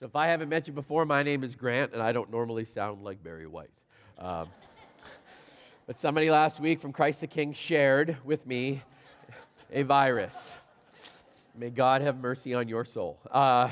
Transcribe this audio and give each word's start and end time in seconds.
So, 0.00 0.06
if 0.06 0.16
I 0.16 0.28
haven't 0.28 0.48
met 0.48 0.66
you 0.66 0.72
before, 0.72 1.04
my 1.04 1.22
name 1.22 1.44
is 1.44 1.54
Grant, 1.54 1.92
and 1.92 2.00
I 2.00 2.12
don't 2.12 2.30
normally 2.30 2.64
sound 2.64 3.04
like 3.04 3.22
Barry 3.22 3.46
White. 3.46 3.68
Um, 4.18 4.48
but 5.86 5.98
somebody 5.98 6.30
last 6.30 6.58
week 6.58 6.80
from 6.80 6.90
Christ 6.90 7.20
the 7.20 7.26
King 7.26 7.52
shared 7.52 8.16
with 8.24 8.46
me 8.46 8.82
a 9.70 9.82
virus. 9.82 10.52
May 11.54 11.68
God 11.68 12.00
have 12.00 12.16
mercy 12.16 12.54
on 12.54 12.66
your 12.66 12.86
soul. 12.86 13.18
Uh, 13.30 13.68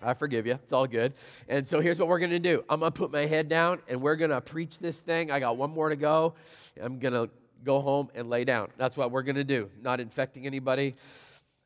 I 0.00 0.14
forgive 0.14 0.46
you. 0.46 0.52
It's 0.52 0.72
all 0.72 0.86
good. 0.86 1.14
And 1.48 1.66
so 1.66 1.80
here's 1.80 1.98
what 1.98 2.06
we're 2.06 2.20
going 2.20 2.30
to 2.30 2.38
do 2.38 2.62
I'm 2.70 2.78
going 2.78 2.92
to 2.92 2.96
put 2.96 3.10
my 3.10 3.26
head 3.26 3.48
down 3.48 3.80
and 3.88 4.00
we're 4.00 4.14
going 4.14 4.30
to 4.30 4.40
preach 4.40 4.78
this 4.78 5.00
thing. 5.00 5.32
I 5.32 5.40
got 5.40 5.56
one 5.56 5.72
more 5.72 5.88
to 5.88 5.96
go. 5.96 6.34
I'm 6.80 7.00
going 7.00 7.14
to 7.14 7.28
go 7.64 7.80
home 7.80 8.10
and 8.14 8.30
lay 8.30 8.44
down. 8.44 8.68
That's 8.76 8.96
what 8.96 9.10
we're 9.10 9.24
going 9.24 9.34
to 9.34 9.42
do. 9.42 9.70
Not 9.82 9.98
infecting 9.98 10.46
anybody. 10.46 10.94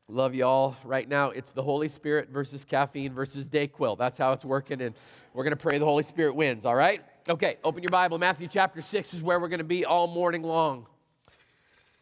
Love 0.07 0.35
you 0.35 0.45
all. 0.45 0.75
Right 0.83 1.09
now, 1.09 1.31
it's 1.31 1.49
the 1.49 1.63
Holy 1.63 1.89
Spirit 1.89 2.29
versus 2.29 2.63
caffeine 2.63 3.13
versus 3.13 3.49
Dayquil. 3.49 3.97
That's 3.97 4.19
how 4.19 4.33
it's 4.33 4.45
working, 4.45 4.81
and 4.81 4.93
we're 5.33 5.43
going 5.43 5.55
to 5.55 5.61
pray 5.61 5.79
the 5.79 5.85
Holy 5.85 6.03
Spirit 6.03 6.35
wins, 6.35 6.63
all 6.63 6.75
right? 6.75 7.01
Okay, 7.27 7.57
open 7.63 7.81
your 7.81 7.89
Bible. 7.89 8.19
Matthew 8.19 8.47
chapter 8.47 8.81
6 8.81 9.15
is 9.15 9.23
where 9.23 9.39
we're 9.39 9.47
going 9.47 9.57
to 9.57 9.63
be 9.63 9.83
all 9.83 10.05
morning 10.05 10.43
long. 10.43 10.85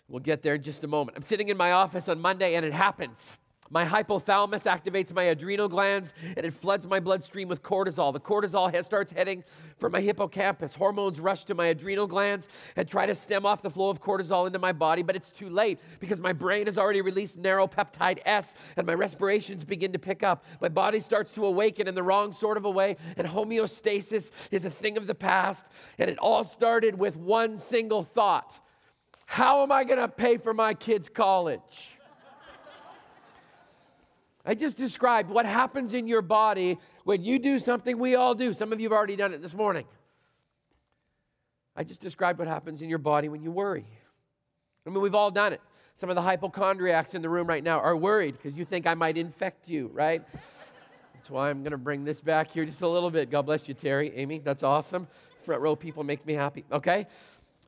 We'll 0.10 0.20
get 0.20 0.42
there 0.42 0.56
in 0.56 0.64
just 0.64 0.84
a 0.84 0.88
moment. 0.88 1.16
I'm 1.16 1.24
sitting 1.24 1.48
in 1.48 1.56
my 1.56 1.72
office 1.72 2.10
on 2.10 2.20
Monday, 2.20 2.56
and 2.56 2.66
it 2.66 2.74
happens. 2.74 3.38
My 3.74 3.86
hypothalamus 3.86 4.66
activates 4.66 5.12
my 5.12 5.24
adrenal 5.24 5.68
glands 5.68 6.14
and 6.38 6.46
it 6.46 6.54
floods 6.54 6.86
my 6.86 7.00
bloodstream 7.00 7.48
with 7.48 7.64
cortisol. 7.64 8.14
The 8.14 8.20
cortisol 8.20 8.86
starts 8.86 9.12
heading 9.12 9.44
for 9.80 9.90
my 9.90 10.00
hippocampus. 10.00 10.76
Hormones 10.76 11.20
rush 11.20 11.46
to 11.46 11.56
my 11.56 11.66
adrenal 11.68 12.06
glands 12.06 12.48
and 12.76 12.88
try 12.88 13.08
to 13.08 13.16
stem 13.16 13.48
off 13.48 13.64
the 13.64 13.72
flow 13.72 13.90
of 13.90 14.00
cortisol 14.00 14.46
into 14.46 14.60
my 14.60 14.74
body, 14.74 15.02
but 15.02 15.16
it's 15.16 15.32
too 15.32 15.50
late 15.50 15.80
because 16.00 16.22
my 16.22 16.34
brain 16.34 16.68
has 16.68 16.78
already 16.78 17.02
released 17.02 17.42
neuropeptide 17.42 18.20
S 18.28 18.54
and 18.78 18.86
my 18.86 18.94
respirations 18.94 19.64
begin 19.64 19.92
to 19.94 20.00
pick 20.00 20.22
up. 20.22 20.46
My 20.62 20.70
body 20.70 21.00
starts 21.00 21.32
to 21.32 21.46
awaken 21.48 21.88
in 21.88 21.96
the 21.96 22.04
wrong 22.04 22.32
sort 22.32 22.58
of 22.58 22.66
a 22.66 22.70
way, 22.70 22.98
and 23.18 23.28
homeostasis 23.28 24.30
is 24.52 24.66
a 24.66 24.70
thing 24.70 24.98
of 24.98 25.08
the 25.08 25.16
past. 25.16 25.66
And 25.98 26.12
it 26.12 26.20
all 26.20 26.44
started 26.44 27.00
with 27.00 27.18
one 27.18 27.58
single 27.58 28.04
thought 28.04 28.60
How 29.26 29.64
am 29.64 29.72
I 29.72 29.84
going 29.84 30.00
to 30.00 30.08
pay 30.08 30.38
for 30.38 30.54
my 30.54 30.76
kids' 30.76 31.10
college? 31.10 31.93
I 34.46 34.56
just 34.56 34.78
described 34.78 35.30
what 35.30 35.46
happens 35.46 35.94
in 35.94 36.08
your 36.08 36.22
body 36.22 36.78
when 37.06 37.24
you 37.24 37.40
do 37.40 37.60
something 37.60 37.98
we 37.98 38.16
all 38.16 38.36
do. 38.36 38.52
Some 38.54 38.74
of 38.74 38.80
you 38.80 38.86
have 38.86 38.94
already 38.94 39.16
done 39.16 39.34
it 39.34 39.42
this 39.42 39.54
morning. 39.54 39.86
I 41.76 41.84
just 41.84 42.02
described 42.02 42.40
what 42.40 42.48
happens 42.48 42.82
in 42.82 42.90
your 42.90 43.00
body 43.00 43.30
when 43.30 43.42
you 43.42 43.52
worry. 43.52 43.86
I 44.86 44.90
mean, 44.90 45.02
we've 45.02 45.16
all 45.16 45.32
done 45.32 45.54
it. 45.54 45.62
Some 45.96 46.10
of 46.10 46.16
the 46.16 46.22
hypochondriacs 46.22 47.16
in 47.16 47.22
the 47.22 47.30
room 47.30 47.48
right 47.48 47.64
now 47.64 47.80
are 47.80 47.96
worried 47.96 48.34
because 48.34 48.58
you 48.58 48.66
think 48.66 48.86
I 48.86 48.96
might 48.96 49.18
infect 49.18 49.70
you, 49.70 49.90
right? 49.94 50.22
That's 51.14 51.30
why 51.30 51.50
I'm 51.50 51.64
going 51.64 51.72
to 51.72 51.78
bring 51.78 52.04
this 52.04 52.20
back 52.20 52.52
here 52.52 52.66
just 52.66 52.82
a 52.82 52.88
little 52.88 53.10
bit. 53.10 53.32
God 53.32 53.44
bless 53.44 53.68
you, 53.68 53.74
Terry, 53.74 54.12
Amy. 54.16 54.40
That's 54.40 54.62
awesome. 54.64 55.08
Front 55.46 55.62
row 55.62 55.76
people 55.76 56.04
make 56.04 56.26
me 56.26 56.34
happy, 56.34 56.66
okay? 56.72 57.08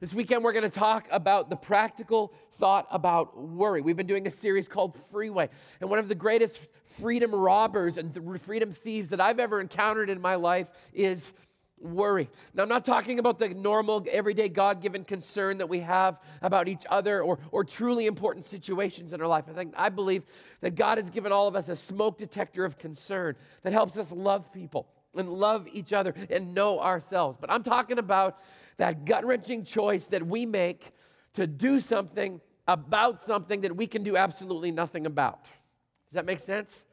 This 0.01 0.13
weekend, 0.13 0.43
we're 0.43 0.51
going 0.51 0.69
to 0.69 0.69
talk 0.69 1.07
about 1.09 1.49
the 1.49 1.55
practical 1.55 2.33
thought 2.55 2.85
about 2.91 3.39
worry. 3.39 3.79
We've 3.79 3.95
been 3.95 4.05
doing 4.05 4.27
a 4.27 4.31
series 4.31 4.67
called 4.67 4.93
Freeway. 5.09 5.47
And 5.79 5.89
one 5.89 5.99
of 5.99 6.09
the 6.09 6.15
greatest 6.15 6.59
freedom 6.99 7.33
robbers 7.33 7.97
and 7.97 8.41
freedom 8.41 8.73
thieves 8.73 9.07
that 9.09 9.21
I've 9.21 9.39
ever 9.39 9.61
encountered 9.61 10.09
in 10.09 10.19
my 10.19 10.35
life 10.35 10.69
is 10.93 11.31
worry. 11.79 12.29
Now, 12.53 12.63
I'm 12.63 12.69
not 12.69 12.83
talking 12.83 13.19
about 13.19 13.39
the 13.39 13.47
normal, 13.47 14.05
everyday, 14.11 14.49
God 14.49 14.81
given 14.81 15.05
concern 15.05 15.59
that 15.59 15.69
we 15.69 15.79
have 15.79 16.19
about 16.41 16.67
each 16.67 16.83
other 16.89 17.21
or, 17.21 17.39
or 17.51 17.63
truly 17.63 18.05
important 18.05 18.43
situations 18.43 19.13
in 19.13 19.21
our 19.21 19.27
life. 19.27 19.45
I 19.49 19.53
think 19.53 19.73
I 19.77 19.87
believe 19.87 20.23
that 20.59 20.75
God 20.75 20.97
has 20.97 21.09
given 21.09 21.31
all 21.31 21.47
of 21.47 21.55
us 21.55 21.69
a 21.69 21.75
smoke 21.75 22.17
detector 22.17 22.65
of 22.65 22.77
concern 22.77 23.37
that 23.63 23.71
helps 23.71 23.95
us 23.95 24.11
love 24.11 24.51
people 24.51 24.89
and 25.15 25.29
love 25.29 25.69
each 25.71 25.93
other 25.93 26.13
and 26.29 26.53
know 26.53 26.81
ourselves. 26.81 27.37
But 27.39 27.49
I'm 27.49 27.63
talking 27.63 27.97
about 27.97 28.39
that 28.77 29.05
gut 29.05 29.25
wrenching 29.25 29.63
choice 29.63 30.05
that 30.05 30.25
we 30.25 30.45
make 30.45 30.91
to 31.33 31.47
do 31.47 31.79
something 31.79 32.41
about 32.67 33.21
something 33.21 33.61
that 33.61 33.75
we 33.75 33.87
can 33.87 34.03
do 34.03 34.17
absolutely 34.17 34.71
nothing 34.71 35.05
about. 35.05 35.43
Does 35.43 36.13
that 36.13 36.25
make 36.25 36.39
sense? 36.39 36.85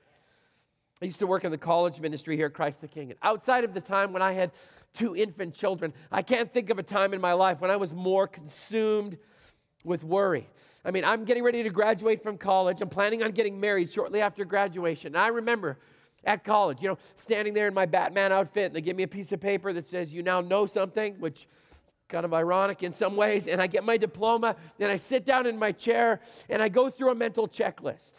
I 1.01 1.07
used 1.07 1.19
to 1.21 1.27
work 1.27 1.45
in 1.45 1.51
the 1.51 1.59
college 1.59 2.01
ministry 2.01 2.37
here 2.37 2.47
at 2.47 2.55
Christ 2.55 2.81
the 2.81 2.89
King. 2.89 3.11
And 3.11 3.19
outside 3.23 3.65
of 3.65 3.75
the 3.75 3.81
time 3.81 4.13
when 4.13 4.23
I 4.23 4.33
had 4.33 4.53
two 4.95 5.17
infant 5.17 5.55
children, 5.55 5.93
I 6.11 6.23
can't 6.23 6.53
think 6.53 6.71
of 6.71 6.79
a 6.79 6.83
time 6.83 7.15
in 7.15 7.21
my 7.21 7.33
life 7.33 7.61
when 7.61 7.71
I 7.71 7.77
was 7.77 7.95
more 7.95 8.27
consumed 8.29 9.19
with 9.85 10.05
worry. 10.05 10.49
I 10.85 10.91
mean, 10.91 11.05
I'm 11.05 11.25
getting 11.25 11.43
ready 11.43 11.63
to 11.63 11.71
graduate 11.71 12.23
from 12.23 12.39
college. 12.39 12.81
I'm 12.81 12.89
planning 12.89 13.23
on 13.23 13.33
getting 13.33 13.59
married 13.59 13.93
shortly 13.93 14.21
after 14.21 14.45
graduation. 14.45 15.15
And 15.15 15.19
I 15.19 15.29
remember 15.29 15.79
at 16.25 16.45
college, 16.45 16.83
you 16.83 16.89
know, 16.89 16.99
standing 17.17 17.55
there 17.55 17.69
in 17.69 17.75
my 17.75 17.87
Batman 17.87 18.33
outfit, 18.33 18.67
and 18.67 18.77
they 18.77 18.81
give 18.81 18.97
me 18.97 19.03
a 19.03 19.09
piece 19.09 19.33
of 19.33 19.41
paper 19.41 19.73
that 19.73 19.89
says, 19.89 20.13
You 20.13 20.23
now 20.23 20.41
know 20.41 20.67
something, 20.67 21.15
which 21.19 21.49
kind 22.13 22.25
of 22.25 22.35
ironic 22.35 22.83
in 22.83 22.93
some 22.93 23.17
ways. 23.17 23.49
And 23.49 23.61
I 23.61 23.67
get 23.67 23.83
my 23.83 23.97
diploma, 23.97 24.55
and 24.79 24.93
I 24.93 24.99
sit 24.99 25.25
down 25.25 25.47
in 25.47 25.59
my 25.59 25.73
chair, 25.73 26.21
and 26.49 26.63
I 26.63 26.69
go 26.69 26.91
through 26.91 27.11
a 27.11 27.15
mental 27.15 27.49
checklist. 27.49 28.13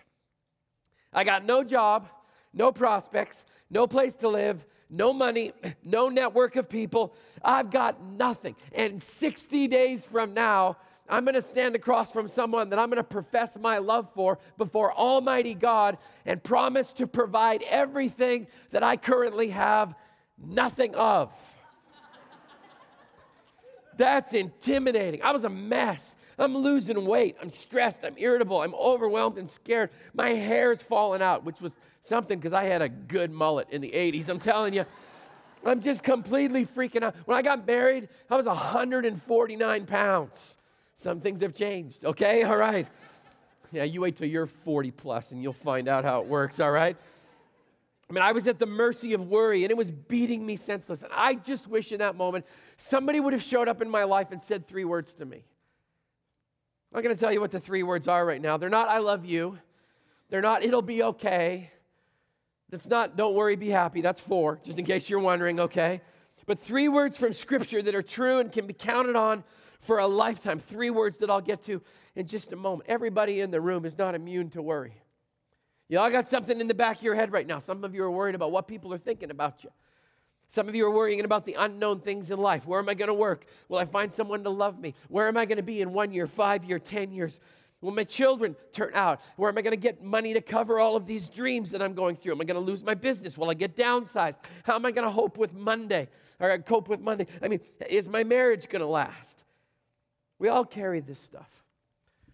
I 1.13 1.23
got 1.23 1.45
no 1.45 1.63
job, 1.63 2.09
no 2.53 2.71
prospects, 2.71 3.45
no 3.69 3.87
place 3.87 4.15
to 4.17 4.27
live, 4.27 4.65
no 4.89 5.13
money, 5.13 5.53
no 5.83 6.09
network 6.09 6.55
of 6.55 6.67
people. 6.67 7.13
I've 7.43 7.69
got 7.69 8.03
nothing. 8.03 8.55
And 8.73 9.01
60 9.01 9.67
days 9.67 10.03
from 10.03 10.33
now, 10.33 10.77
I'm 11.07 11.25
going 11.25 11.35
to 11.35 11.41
stand 11.41 11.75
across 11.75 12.11
from 12.11 12.27
someone 12.27 12.69
that 12.69 12.79
I'm 12.79 12.89
going 12.89 12.97
to 12.97 13.03
profess 13.03 13.57
my 13.59 13.77
love 13.77 14.09
for 14.13 14.39
before 14.57 14.93
Almighty 14.93 15.53
God 15.53 15.97
and 16.25 16.41
promise 16.41 16.93
to 16.93 17.05
provide 17.05 17.61
everything 17.69 18.47
that 18.71 18.83
I 18.83 18.97
currently 18.97 19.49
have 19.49 19.93
nothing 20.37 20.95
of. 20.95 21.31
That's 23.97 24.33
intimidating. 24.33 25.21
I 25.21 25.31
was 25.31 25.43
a 25.43 25.49
mess. 25.49 26.15
I'm 26.37 26.57
losing 26.57 27.05
weight. 27.05 27.35
I'm 27.41 27.49
stressed. 27.49 28.03
I'm 28.03 28.15
irritable. 28.17 28.61
I'm 28.61 28.73
overwhelmed 28.73 29.37
and 29.37 29.49
scared. 29.49 29.91
My 30.13 30.29
hair's 30.29 30.81
falling 30.81 31.21
out, 31.21 31.43
which 31.43 31.61
was 31.61 31.73
something 32.01 32.39
because 32.39 32.53
I 32.53 32.63
had 32.63 32.81
a 32.81 32.89
good 32.89 33.31
mullet 33.31 33.67
in 33.69 33.81
the 33.81 33.91
80s. 33.91 34.29
I'm 34.29 34.39
telling 34.39 34.73
you, 34.73 34.85
I'm 35.65 35.79
just 35.79 36.03
completely 36.03 36.65
freaking 36.65 37.03
out. 37.03 37.15
When 37.25 37.37
I 37.37 37.41
got 37.41 37.65
married, 37.65 38.09
I 38.29 38.35
was 38.35 38.45
149 38.45 39.85
pounds. 39.85 40.57
Some 40.95 41.21
things 41.21 41.41
have 41.41 41.53
changed, 41.53 42.03
okay? 42.03 42.43
All 42.43 42.57
right. 42.57 42.87
Yeah, 43.71 43.83
you 43.83 44.01
wait 44.01 44.17
till 44.17 44.27
you're 44.27 44.45
40 44.45 44.91
plus 44.91 45.31
and 45.31 45.41
you'll 45.41 45.53
find 45.53 45.87
out 45.87 46.03
how 46.03 46.21
it 46.21 46.27
works, 46.27 46.59
all 46.59 46.69
right? 46.69 46.95
I 48.13 48.15
mean, 48.15 48.21
I 48.21 48.31
was 48.31 48.45
at 48.45 48.59
the 48.59 48.67
mercy 48.67 49.13
of 49.13 49.27
worry 49.27 49.63
and 49.63 49.71
it 49.71 49.77
was 49.77 49.89
beating 49.89 50.45
me 50.45 50.55
senseless. 50.55 51.01
And 51.01 51.11
I 51.11 51.33
just 51.33 51.67
wish 51.67 51.91
in 51.91 51.97
that 51.97 52.15
moment 52.15 52.45
somebody 52.77 53.19
would 53.19 53.33
have 53.33 53.41
showed 53.41 53.67
up 53.67 53.81
in 53.81 53.89
my 53.89 54.03
life 54.03 54.27
and 54.29 54.39
said 54.39 54.67
three 54.67 54.85
words 54.85 55.15
to 55.15 55.25
me. 55.25 55.37
I'm 55.37 56.97
not 56.97 57.03
going 57.03 57.15
to 57.15 57.19
tell 57.19 57.33
you 57.33 57.41
what 57.41 57.49
the 57.49 57.59
three 57.59 57.81
words 57.81 58.07
are 58.07 58.23
right 58.23 58.39
now. 58.39 58.57
They're 58.57 58.69
not, 58.69 58.87
I 58.87 58.99
love 58.99 59.25
you. 59.25 59.57
They're 60.29 60.43
not, 60.43 60.61
it'll 60.61 60.83
be 60.83 61.01
okay. 61.01 61.71
That's 62.69 62.85
not, 62.85 63.17
don't 63.17 63.33
worry, 63.33 63.55
be 63.55 63.69
happy. 63.69 64.01
That's 64.01 64.19
four, 64.19 64.59
just 64.63 64.77
in 64.77 64.85
case 64.85 65.09
you're 65.09 65.19
wondering, 65.19 65.59
okay? 65.59 66.01
But 66.45 66.59
three 66.59 66.89
words 66.89 67.17
from 67.17 67.33
Scripture 67.33 67.81
that 67.81 67.95
are 67.95 68.03
true 68.03 68.37
and 68.37 68.51
can 68.51 68.67
be 68.67 68.75
counted 68.75 69.15
on 69.15 69.43
for 69.79 69.97
a 69.97 70.05
lifetime. 70.05 70.59
Three 70.59 70.91
words 70.91 71.17
that 71.17 71.31
I'll 71.31 71.41
get 71.41 71.65
to 71.65 71.81
in 72.15 72.27
just 72.27 72.51
a 72.51 72.55
moment. 72.55 72.87
Everybody 72.91 73.39
in 73.39 73.49
the 73.49 73.59
room 73.59 73.85
is 73.85 73.97
not 73.97 74.13
immune 74.13 74.51
to 74.51 74.61
worry. 74.61 75.02
You 75.93 75.99
all 75.99 76.09
got 76.09 76.27
something 76.27 76.59
in 76.59 76.67
the 76.67 76.73
back 76.73 76.97
of 76.97 77.03
your 77.03 77.13
head 77.13 77.31
right 77.31 77.45
now. 77.45 77.59
Some 77.59 77.83
of 77.83 77.93
you 77.93 78.03
are 78.03 78.09
worried 78.09 78.33
about 78.33 78.51
what 78.51 78.67
people 78.67 78.91
are 78.95 78.97
thinking 78.97 79.29
about 79.29 79.63
you. 79.63 79.69
Some 80.47 80.67
of 80.67 80.73
you 80.73 80.87
are 80.87 80.91
worrying 80.91 81.23
about 81.23 81.45
the 81.45 81.53
unknown 81.53 81.99
things 81.99 82.31
in 82.31 82.39
life. 82.39 82.65
Where 82.65 82.79
am 82.79 82.89
I 82.89 82.95
going 82.95 83.09
to 83.09 83.13
work? 83.13 83.45
Will 83.69 83.77
I 83.77 83.85
find 83.85 84.11
someone 84.11 84.43
to 84.43 84.49
love 84.49 84.79
me? 84.79 84.95
Where 85.07 85.27
am 85.27 85.37
I 85.37 85.45
going 85.45 85.57
to 85.57 85.61
be 85.61 85.81
in 85.81 85.93
one 85.93 86.11
year, 86.11 86.25
five 86.25 86.63
year, 86.63 86.79
10 86.79 87.11
years? 87.11 87.39
Will 87.79 87.91
my 87.91 88.05
children 88.05 88.55
turn 88.71 88.89
out? 88.95 89.21
Where 89.35 89.51
am 89.51 89.57
I 89.59 89.61
going 89.61 89.69
to 89.69 89.79
get 89.79 90.03
money 90.03 90.33
to 90.33 90.41
cover 90.41 90.79
all 90.79 90.95
of 90.95 91.05
these 91.05 91.29
dreams 91.29 91.69
that 91.69 91.81
I'm 91.83 91.93
going 91.93 92.15
through? 92.15 92.31
Am 92.31 92.41
I 92.41 92.45
going 92.45 92.59
to 92.59 92.71
lose 92.71 92.83
my 92.83 92.95
business? 92.95 93.37
Will 93.37 93.51
I 93.51 93.53
get 93.53 93.77
downsized? 93.77 94.37
How 94.63 94.73
am 94.73 94.87
I 94.87 94.91
going 94.91 95.05
to 95.05 95.13
hope 95.13 95.37
with 95.37 95.53
Monday 95.53 96.09
or 96.39 96.57
cope 96.57 96.89
with 96.89 97.01
Monday? 97.01 97.27
I 97.39 97.47
mean, 97.47 97.59
is 97.87 98.09
my 98.09 98.23
marriage 98.23 98.67
going 98.67 98.81
to 98.81 98.87
last? 98.87 99.43
We 100.39 100.47
all 100.49 100.65
carry 100.65 101.01
this 101.01 101.19
stuff. 101.19 101.62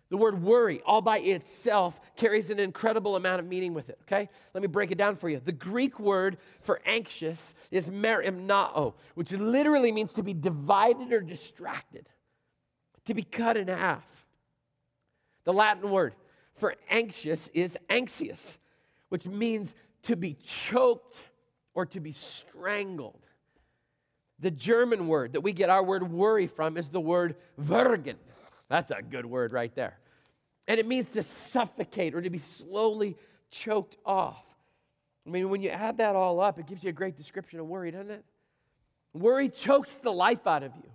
The 0.10 0.18
word 0.18 0.42
worry, 0.42 0.82
all 0.86 1.02
by 1.02 1.20
itself, 1.20 2.00
carries 2.16 2.50
an 2.50 2.60
incredible 2.60 3.16
amount 3.16 3.42
of 3.42 3.46
meaning 3.46 3.76
with 3.76 3.90
it, 3.90 4.00
okay? 4.04 4.28
Let 4.56 4.62
me 4.62 4.68
break 4.68 4.90
it 4.90 4.98
down 4.98 5.16
for 5.16 5.30
you. 5.30 5.40
The 5.44 5.52
Greek 5.52 6.00
word 6.00 6.38
for 6.62 6.82
anxious 6.86 7.54
is 7.70 7.90
merimnao, 7.92 8.96
which 9.14 9.32
literally 9.32 9.92
means 9.92 10.14
to 10.14 10.24
be 10.24 10.34
divided 10.34 11.14
or 11.14 11.22
distracted, 11.22 12.10
to 13.06 13.14
be 13.14 13.22
cut 13.22 13.56
in 13.56 13.68
half. 13.68 14.04
The 15.44 15.54
Latin 15.54 15.92
word 15.92 16.16
for 16.56 16.76
anxious 16.90 17.50
is 17.54 17.78
anxious, 17.88 18.58
which 19.10 19.28
means 19.28 19.76
to 20.04 20.16
be 20.16 20.34
choked 20.44 21.18
or 21.76 21.86
to 21.86 22.00
be 22.00 22.14
strangled. 22.14 23.28
The 24.40 24.52
German 24.52 25.08
word 25.08 25.34
that 25.34 25.42
we 25.42 25.54
get 25.54 25.70
our 25.70 25.84
word 25.84 26.12
worry 26.12 26.48
from 26.48 26.78
is 26.78 26.90
the 26.90 27.02
word 27.02 27.36
würgen 27.62 28.16
that's 28.70 28.92
a 28.92 29.02
good 29.02 29.26
word 29.26 29.52
right 29.52 29.74
there. 29.76 29.99
And 30.70 30.80
it 30.80 30.88
means 30.88 31.10
to 31.12 31.24
suffocate 31.24 32.14
or 32.14 32.22
to 32.22 32.30
be 32.30 32.38
slowly 32.38 33.18
choked 33.50 33.98
off. 34.06 34.46
I 35.26 35.32
mean, 35.32 35.50
when 35.50 35.64
you 35.64 35.70
add 35.72 35.98
that 35.98 36.16
all 36.16 36.40
up, 36.40 36.60
it 36.60 36.68
gives 36.68 36.84
you 36.84 36.92
a 36.92 36.94
great 36.94 37.18
description 37.18 37.60
of 37.60 37.66
worry, 37.66 37.90
doesn't 37.90 38.12
it? 38.12 38.24
Worry 39.14 39.50
chokes 39.50 39.96
the 39.96 40.12
life 40.12 40.46
out 40.46 40.62
of 40.62 40.72
you. 40.76 40.92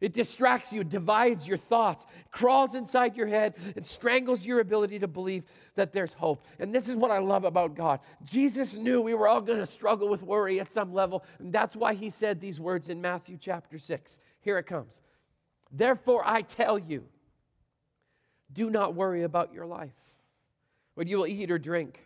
It 0.00 0.14
distracts 0.14 0.72
you, 0.72 0.82
divides 0.82 1.46
your 1.46 1.56
thoughts, 1.56 2.04
crawls 2.32 2.74
inside 2.74 3.16
your 3.16 3.28
head, 3.28 3.54
and 3.76 3.86
strangles 3.86 4.44
your 4.44 4.58
ability 4.58 4.98
to 4.98 5.08
believe 5.08 5.44
that 5.76 5.92
there's 5.92 6.12
hope. 6.12 6.44
And 6.58 6.74
this 6.74 6.88
is 6.88 6.96
what 6.96 7.12
I 7.12 7.18
love 7.18 7.44
about 7.44 7.76
God. 7.76 8.00
Jesus 8.24 8.74
knew 8.74 9.00
we 9.00 9.14
were 9.14 9.28
all 9.28 9.40
going 9.40 9.60
to 9.60 9.66
struggle 9.66 10.08
with 10.08 10.22
worry 10.22 10.58
at 10.58 10.72
some 10.72 10.92
level, 10.92 11.24
and 11.38 11.52
that's 11.52 11.76
why 11.76 11.94
he 11.94 12.10
said 12.10 12.40
these 12.40 12.58
words 12.58 12.88
in 12.88 13.00
Matthew 13.00 13.38
chapter 13.40 13.78
6. 13.78 14.18
Here 14.40 14.58
it 14.58 14.66
comes. 14.66 15.00
Therefore, 15.70 16.22
I 16.26 16.42
tell 16.42 16.80
you, 16.80 17.04
do 18.54 18.70
not 18.70 18.94
worry 18.94 19.22
about 19.22 19.52
your 19.52 19.66
life, 19.66 19.92
what 20.94 21.06
you 21.06 21.18
will 21.18 21.26
eat 21.26 21.50
or 21.50 21.58
drink, 21.58 22.00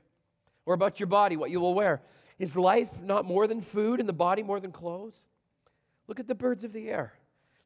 or 0.66 0.74
about 0.74 0.98
your 0.98 1.06
body, 1.06 1.36
what 1.36 1.50
you 1.50 1.60
will 1.60 1.74
wear. 1.74 2.02
Is 2.38 2.56
life 2.56 3.02
not 3.02 3.24
more 3.24 3.46
than 3.46 3.60
food 3.60 4.00
and 4.00 4.08
the 4.08 4.12
body 4.12 4.42
more 4.42 4.60
than 4.60 4.72
clothes? 4.72 5.20
Look 6.06 6.20
at 6.20 6.26
the 6.26 6.34
birds 6.34 6.64
of 6.64 6.72
the 6.72 6.88
air. 6.88 7.12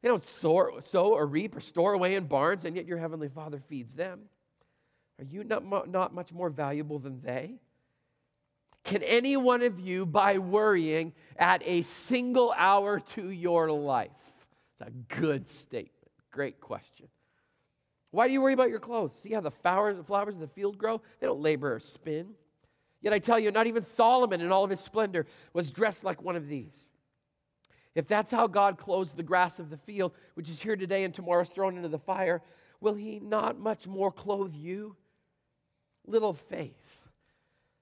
They 0.01 0.09
don't 0.09 0.23
sow, 0.23 0.79
sow 0.81 1.13
or 1.13 1.25
reap 1.25 1.55
or 1.55 1.61
store 1.61 1.93
away 1.93 2.15
in 2.15 2.25
barns, 2.25 2.65
and 2.65 2.75
yet 2.75 2.85
your 2.85 2.97
heavenly 2.97 3.29
Father 3.29 3.59
feeds 3.69 3.95
them. 3.95 4.23
Are 5.19 5.23
you 5.23 5.43
not, 5.43 5.89
not 5.89 6.13
much 6.13 6.33
more 6.33 6.49
valuable 6.49 6.99
than 6.99 7.21
they? 7.21 7.59
Can 8.83 9.01
any 9.03 9.37
one 9.37 9.61
of 9.61 9.79
you, 9.79 10.05
by 10.05 10.39
worrying, 10.39 11.13
add 11.39 11.63
a 11.65 11.83
single 11.83 12.53
hour 12.57 12.99
to 12.99 13.29
your 13.29 13.71
life? 13.71 14.11
It's 14.79 14.89
a 14.89 15.15
good 15.15 15.47
statement. 15.47 16.11
Great 16.31 16.59
question. 16.59 17.07
Why 18.13 18.27
do 18.27 18.33
you 18.33 18.43
worry 18.43 18.53
about 18.53 18.69
your 18.69 18.79
clothes? 18.79 19.15
See 19.15 19.33
how 19.33 19.41
the 19.41 19.49
flowers, 19.49 19.97
the 19.97 20.03
flowers 20.03 20.35
of 20.35 20.41
the 20.41 20.47
field 20.47 20.77
grow? 20.77 21.01
They 21.19 21.25
don't 21.25 21.41
labor 21.41 21.73
or 21.73 21.79
spin. 21.79 22.35
Yet 23.01 23.11
I 23.11 23.17
tell 23.17 23.39
you, 23.39 23.49
not 23.49 23.65
even 23.65 23.81
Solomon 23.81 24.39
in 24.39 24.51
all 24.51 24.63
of 24.63 24.69
his 24.69 24.79
splendor 24.79 25.25
was 25.51 25.71
dressed 25.71 26.03
like 26.03 26.21
one 26.21 26.35
of 26.35 26.47
these. 26.47 26.89
If 27.95 28.07
that's 28.07 28.29
how 28.29 28.45
God 28.45 28.77
clothes 28.77 29.13
the 29.13 29.23
grass 29.23 29.57
of 29.57 29.71
the 29.71 29.77
field, 29.77 30.13
which 30.35 30.47
is 30.47 30.61
here 30.61 30.75
today 30.75 31.05
and 31.05 31.13
tomorrow 31.13 31.41
is 31.41 31.49
thrown 31.49 31.75
into 31.75 31.89
the 31.89 31.97
fire, 31.97 32.43
will 32.79 32.93
He 32.93 33.19
not 33.19 33.59
much 33.59 33.87
more 33.87 34.11
clothe 34.11 34.53
you? 34.53 34.95
Little 36.05 36.35
faith. 36.35 37.01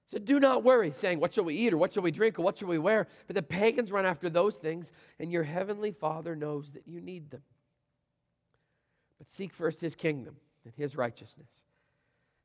So 0.06 0.18
do 0.18 0.40
not 0.40 0.64
worry, 0.64 0.92
saying, 0.94 1.20
What 1.20 1.34
shall 1.34 1.44
we 1.44 1.56
eat, 1.56 1.74
or 1.74 1.76
what 1.76 1.92
shall 1.92 2.02
we 2.02 2.10
drink, 2.10 2.38
or 2.38 2.42
what 2.42 2.56
shall 2.56 2.68
we 2.68 2.78
wear? 2.78 3.06
For 3.26 3.34
the 3.34 3.42
pagans 3.42 3.92
run 3.92 4.06
after 4.06 4.30
those 4.30 4.56
things, 4.56 4.92
and 5.18 5.30
your 5.30 5.42
heavenly 5.42 5.90
Father 5.90 6.34
knows 6.34 6.72
that 6.72 6.88
you 6.88 7.02
need 7.02 7.30
them. 7.30 7.42
But 9.22 9.30
seek 9.30 9.52
first 9.52 9.80
His 9.80 9.94
kingdom 9.94 10.34
and 10.64 10.74
His 10.74 10.96
righteousness, 10.96 11.46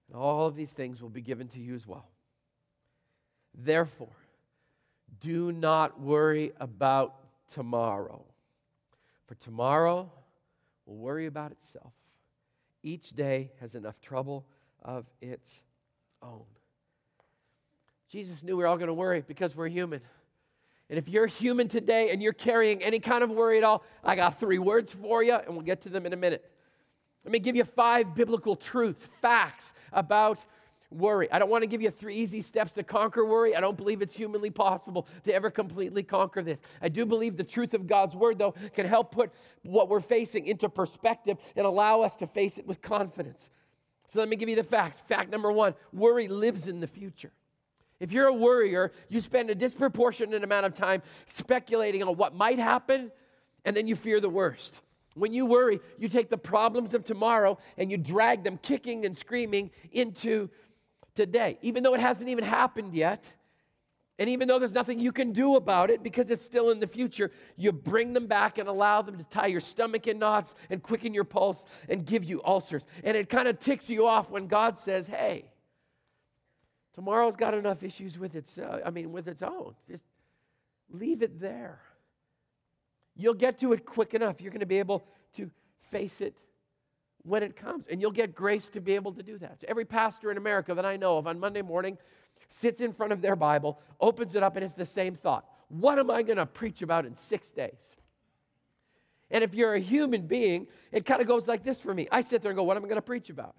and 0.07 0.15
all 0.15 0.45
of 0.45 0.55
these 0.55 0.69
things 0.69 1.01
will 1.01 1.09
be 1.09 1.23
given 1.23 1.47
to 1.47 1.59
you 1.59 1.73
as 1.73 1.87
well. 1.87 2.07
Therefore, 3.57 4.15
do 5.19 5.51
not 5.51 5.99
worry 5.99 6.51
about 6.59 7.15
tomorrow. 7.51 8.23
For 9.25 9.33
tomorrow 9.33 10.11
will 10.85 10.97
worry 10.97 11.25
about 11.25 11.51
itself. 11.51 11.93
Each 12.83 13.09
day 13.09 13.53
has 13.59 13.73
enough 13.73 13.99
trouble 13.99 14.45
of 14.83 15.07
its 15.19 15.63
own. 16.21 16.45
Jesus 18.07 18.43
knew 18.43 18.55
we 18.55 18.65
are 18.65 18.67
all 18.67 18.77
going 18.77 18.85
to 18.85 18.93
worry 18.93 19.23
because 19.27 19.55
we're 19.55 19.67
human. 19.67 20.01
And 20.91 20.99
if 20.99 21.09
you're 21.09 21.25
human 21.25 21.69
today 21.69 22.11
and 22.11 22.21
you're 22.21 22.33
carrying 22.33 22.83
any 22.83 22.99
kind 22.99 23.23
of 23.23 23.31
worry 23.31 23.57
at 23.57 23.63
all, 23.63 23.83
I 24.03 24.15
got 24.15 24.39
three 24.39 24.59
words 24.59 24.93
for 24.93 25.23
you, 25.23 25.33
and 25.33 25.55
we'll 25.55 25.65
get 25.65 25.81
to 25.81 25.89
them 25.89 26.05
in 26.05 26.13
a 26.13 26.17
minute. 26.17 26.47
Let 27.27 27.33
me 27.33 27.39
give 27.39 27.57
you 27.57 27.65
five 27.65 28.15
biblical 28.15 28.55
truths, 28.55 29.05
facts 29.21 29.73
about 29.91 30.39
worry. 30.89 31.29
I 31.29 31.39
don't 31.39 31.49
want 31.49 31.63
to 31.63 31.67
give 31.67 31.81
you 31.81 31.91
three 31.91 32.15
easy 32.15 32.41
steps 32.41 32.73
to 32.75 32.83
conquer 32.83 33.25
worry. 33.25 33.53
I 33.53 33.59
don't 33.59 33.75
believe 33.75 34.01
it's 34.01 34.15
humanly 34.15 34.49
possible 34.49 35.05
to 35.25 35.33
ever 35.33 35.49
completely 35.49 36.03
conquer 36.03 36.41
this. 36.41 36.61
I 36.81 36.87
do 36.87 37.05
believe 37.05 37.35
the 37.35 37.43
truth 37.43 37.73
of 37.73 37.85
God's 37.85 38.15
word, 38.15 38.39
though, 38.39 38.55
can 38.73 38.85
help 38.85 39.11
put 39.11 39.33
what 39.63 39.89
we're 39.89 39.99
facing 39.99 40.47
into 40.47 40.69
perspective 40.69 41.37
and 41.57 41.65
allow 41.65 41.99
us 41.99 42.15
to 42.15 42.27
face 42.27 42.57
it 42.57 42.65
with 42.65 42.81
confidence. 42.81 43.49
So 44.07 44.21
let 44.21 44.29
me 44.29 44.37
give 44.37 44.47
you 44.47 44.55
the 44.55 44.63
facts. 44.63 45.01
Fact 45.09 45.29
number 45.29 45.51
one 45.51 45.73
worry 45.91 46.29
lives 46.29 46.69
in 46.69 46.79
the 46.79 46.87
future. 46.87 47.33
If 47.99 48.13
you're 48.13 48.27
a 48.27 48.33
worrier, 48.33 48.93
you 49.09 49.19
spend 49.19 49.49
a 49.49 49.55
disproportionate 49.55 50.45
amount 50.45 50.65
of 50.65 50.75
time 50.75 51.01
speculating 51.25 52.03
on 52.03 52.15
what 52.15 52.33
might 52.33 52.59
happen, 52.59 53.11
and 53.65 53.75
then 53.75 53.85
you 53.85 53.97
fear 53.97 54.21
the 54.21 54.29
worst. 54.29 54.79
When 55.17 55.33
you 55.33 55.45
worry, 55.45 55.79
you 55.97 56.09
take 56.09 56.29
the 56.29 56.37
problems 56.37 56.93
of 56.93 57.03
tomorrow 57.03 57.57
and 57.77 57.89
you 57.91 57.97
drag 57.97 58.43
them 58.43 58.57
kicking 58.61 59.05
and 59.05 59.15
screaming 59.15 59.71
into 59.91 60.49
today, 61.15 61.57
even 61.61 61.83
though 61.83 61.95
it 61.95 61.99
hasn't 61.99 62.29
even 62.29 62.43
happened 62.43 62.93
yet. 62.93 63.25
And 64.19 64.29
even 64.29 64.47
though 64.47 64.57
there's 64.57 64.73
nothing 64.73 64.99
you 64.99 65.11
can 65.11 65.31
do 65.31 65.55
about 65.55 65.91
it 65.91 66.01
because 66.01 66.29
it's 66.29 66.43
still 66.43 66.71
in 66.71 66.79
the 66.79 66.87
future, 66.87 67.31
you 67.55 67.71
bring 67.71 68.13
them 68.13 68.25
back 68.25 68.57
and 68.57 68.67
allow 68.67 69.01
them 69.01 69.17
to 69.17 69.23
tie 69.23 69.47
your 69.47 69.59
stomach 69.59 70.07
in 70.07 70.17
knots 70.17 70.55
and 70.69 70.81
quicken 70.81 71.13
your 71.13 71.23
pulse 71.23 71.65
and 71.87 72.05
give 72.05 72.23
you 72.23 72.41
ulcers. 72.43 72.87
And 73.03 73.15
it 73.15 73.29
kind 73.29 73.47
of 73.47 73.59
ticks 73.59 73.89
you 73.89 74.07
off 74.07 74.31
when 74.31 74.47
God 74.47 74.79
says, 74.79 75.05
hey, 75.05 75.51
tomorrow's 76.95 77.35
got 77.35 77.53
enough 77.53 77.83
issues 77.83 78.17
with 78.17 78.35
its, 78.35 78.57
uh, 78.57 78.81
I 78.83 78.89
mean, 78.89 79.11
with 79.11 79.27
its 79.27 79.43
own. 79.43 79.75
Just 79.87 80.03
leave 80.89 81.21
it 81.21 81.39
there. 81.39 81.79
You'll 83.17 83.33
get 83.33 83.59
to 83.59 83.73
it 83.73 83.85
quick 83.85 84.13
enough. 84.13 84.39
You're 84.39 84.51
going 84.51 84.59
to 84.61 84.65
be 84.65 84.79
able 84.79 85.03
to 85.33 85.49
face 85.91 86.21
it 86.21 86.37
when 87.23 87.43
it 87.43 87.55
comes. 87.55 87.87
And 87.87 87.99
you'll 87.99 88.11
get 88.11 88.35
grace 88.35 88.69
to 88.69 88.79
be 88.79 88.93
able 88.93 89.11
to 89.13 89.23
do 89.23 89.37
that. 89.39 89.61
So 89.61 89.67
every 89.67 89.85
pastor 89.85 90.31
in 90.31 90.37
America 90.37 90.73
that 90.75 90.85
I 90.85 90.97
know 90.97 91.17
of 91.17 91.27
on 91.27 91.39
Monday 91.39 91.63
morning 91.63 91.97
sits 92.47 92.79
in 92.79 92.93
front 92.93 93.11
of 93.11 93.21
their 93.21 93.35
Bible, 93.35 93.79
opens 93.99 94.35
it 94.35 94.43
up, 94.43 94.55
and 94.55 94.63
it's 94.63 94.75
the 94.75 94.85
same 94.85 95.15
thought. 95.15 95.45
What 95.69 95.99
am 95.99 96.09
I 96.09 96.21
going 96.21 96.37
to 96.37 96.45
preach 96.45 96.81
about 96.81 97.05
in 97.05 97.15
six 97.15 97.51
days? 97.51 97.95
And 99.29 99.43
if 99.43 99.53
you're 99.53 99.73
a 99.73 99.79
human 99.79 100.27
being, 100.27 100.67
it 100.91 101.05
kind 101.05 101.19
of 101.19 101.27
goes 101.27 101.47
like 101.47 101.63
this 101.63 101.81
for 101.81 101.93
me. 101.93 102.07
I 102.11 102.21
sit 102.21 102.41
there 102.41 102.51
and 102.51 102.55
go, 102.55 102.63
What 102.63 102.77
am 102.77 102.85
I 102.85 102.87
going 102.87 102.95
to 102.95 103.01
preach 103.01 103.29
about? 103.29 103.55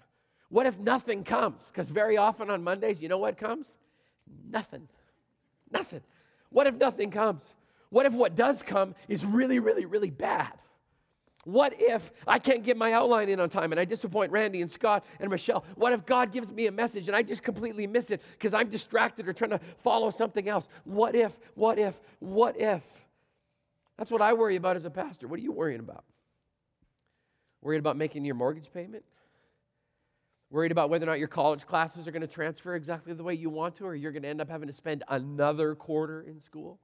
What 0.49 0.65
if 0.65 0.79
nothing 0.79 1.23
comes? 1.23 1.67
Because 1.67 1.89
very 1.89 2.17
often 2.17 2.49
on 2.49 2.63
Mondays, 2.63 2.99
you 3.01 3.07
know 3.07 3.19
what 3.19 3.37
comes? 3.37 3.67
Nothing. 4.49 4.87
Nothing. 5.71 6.01
What 6.49 6.65
if 6.65 6.73
nothing 6.73 7.11
comes? 7.11 7.53
What 7.89 8.05
if 8.05 8.13
what 8.13 8.35
does 8.35 8.61
come 8.61 8.95
is 9.07 9.25
really, 9.25 9.59
really, 9.59 9.85
really 9.85 10.11
bad? 10.11 10.53
What 11.45 11.73
if 11.79 12.11
I 12.27 12.37
can't 12.37 12.63
get 12.63 12.77
my 12.77 12.91
outline 12.91 13.29
in 13.29 13.39
on 13.39 13.49
time 13.49 13.71
and 13.71 13.79
I 13.79 13.85
disappoint 13.85 14.31
Randy 14.31 14.61
and 14.61 14.69
Scott 14.69 15.05
and 15.19 15.29
Michelle? 15.29 15.63
What 15.75 15.93
if 15.93 16.05
God 16.05 16.31
gives 16.31 16.51
me 16.51 16.67
a 16.67 16.71
message 16.71 17.07
and 17.07 17.15
I 17.15 17.23
just 17.23 17.43
completely 17.43 17.87
miss 17.87 18.11
it 18.11 18.21
because 18.33 18.53
I'm 18.53 18.69
distracted 18.69 19.27
or 19.27 19.33
trying 19.33 19.51
to 19.51 19.59
follow 19.83 20.09
something 20.09 20.49
else? 20.49 20.67
What 20.83 21.15
if, 21.15 21.39
what 21.55 21.79
if, 21.79 21.99
what 22.19 22.59
if? 22.59 22.83
That's 23.97 24.11
what 24.11 24.21
I 24.21 24.33
worry 24.33 24.57
about 24.57 24.75
as 24.75 24.85
a 24.85 24.89
pastor. 24.89 25.27
What 25.27 25.39
are 25.39 25.43
you 25.43 25.51
worrying 25.51 25.79
about? 25.79 26.03
Worried 27.61 27.79
about 27.79 27.97
making 27.97 28.25
your 28.25 28.35
mortgage 28.35 28.71
payment? 28.71 29.03
Worried 30.51 30.71
about 30.71 30.89
whether 30.89 31.05
or 31.05 31.07
not 31.07 31.19
your 31.19 31.27
college 31.27 31.65
classes 31.65 32.07
are 32.07 32.11
going 32.11 32.21
to 32.21 32.27
transfer 32.27 32.75
exactly 32.75 33.13
the 33.13 33.23
way 33.23 33.33
you 33.33 33.49
want 33.49 33.75
to, 33.75 33.85
or 33.85 33.95
you're 33.95 34.11
going 34.11 34.23
to 34.23 34.29
end 34.29 34.41
up 34.41 34.49
having 34.49 34.67
to 34.67 34.73
spend 34.73 35.03
another 35.07 35.75
quarter 35.75 36.21
in 36.21 36.39
school? 36.39 36.79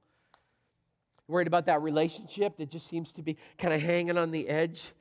Worried 1.28 1.46
about 1.46 1.66
that 1.66 1.82
relationship 1.82 2.56
that 2.58 2.70
just 2.70 2.86
seems 2.86 3.12
to 3.14 3.22
be 3.22 3.36
kind 3.58 3.74
of 3.74 3.80
hanging 3.80 4.16
on 4.16 4.30
the 4.30 4.48
edge. 4.48 4.92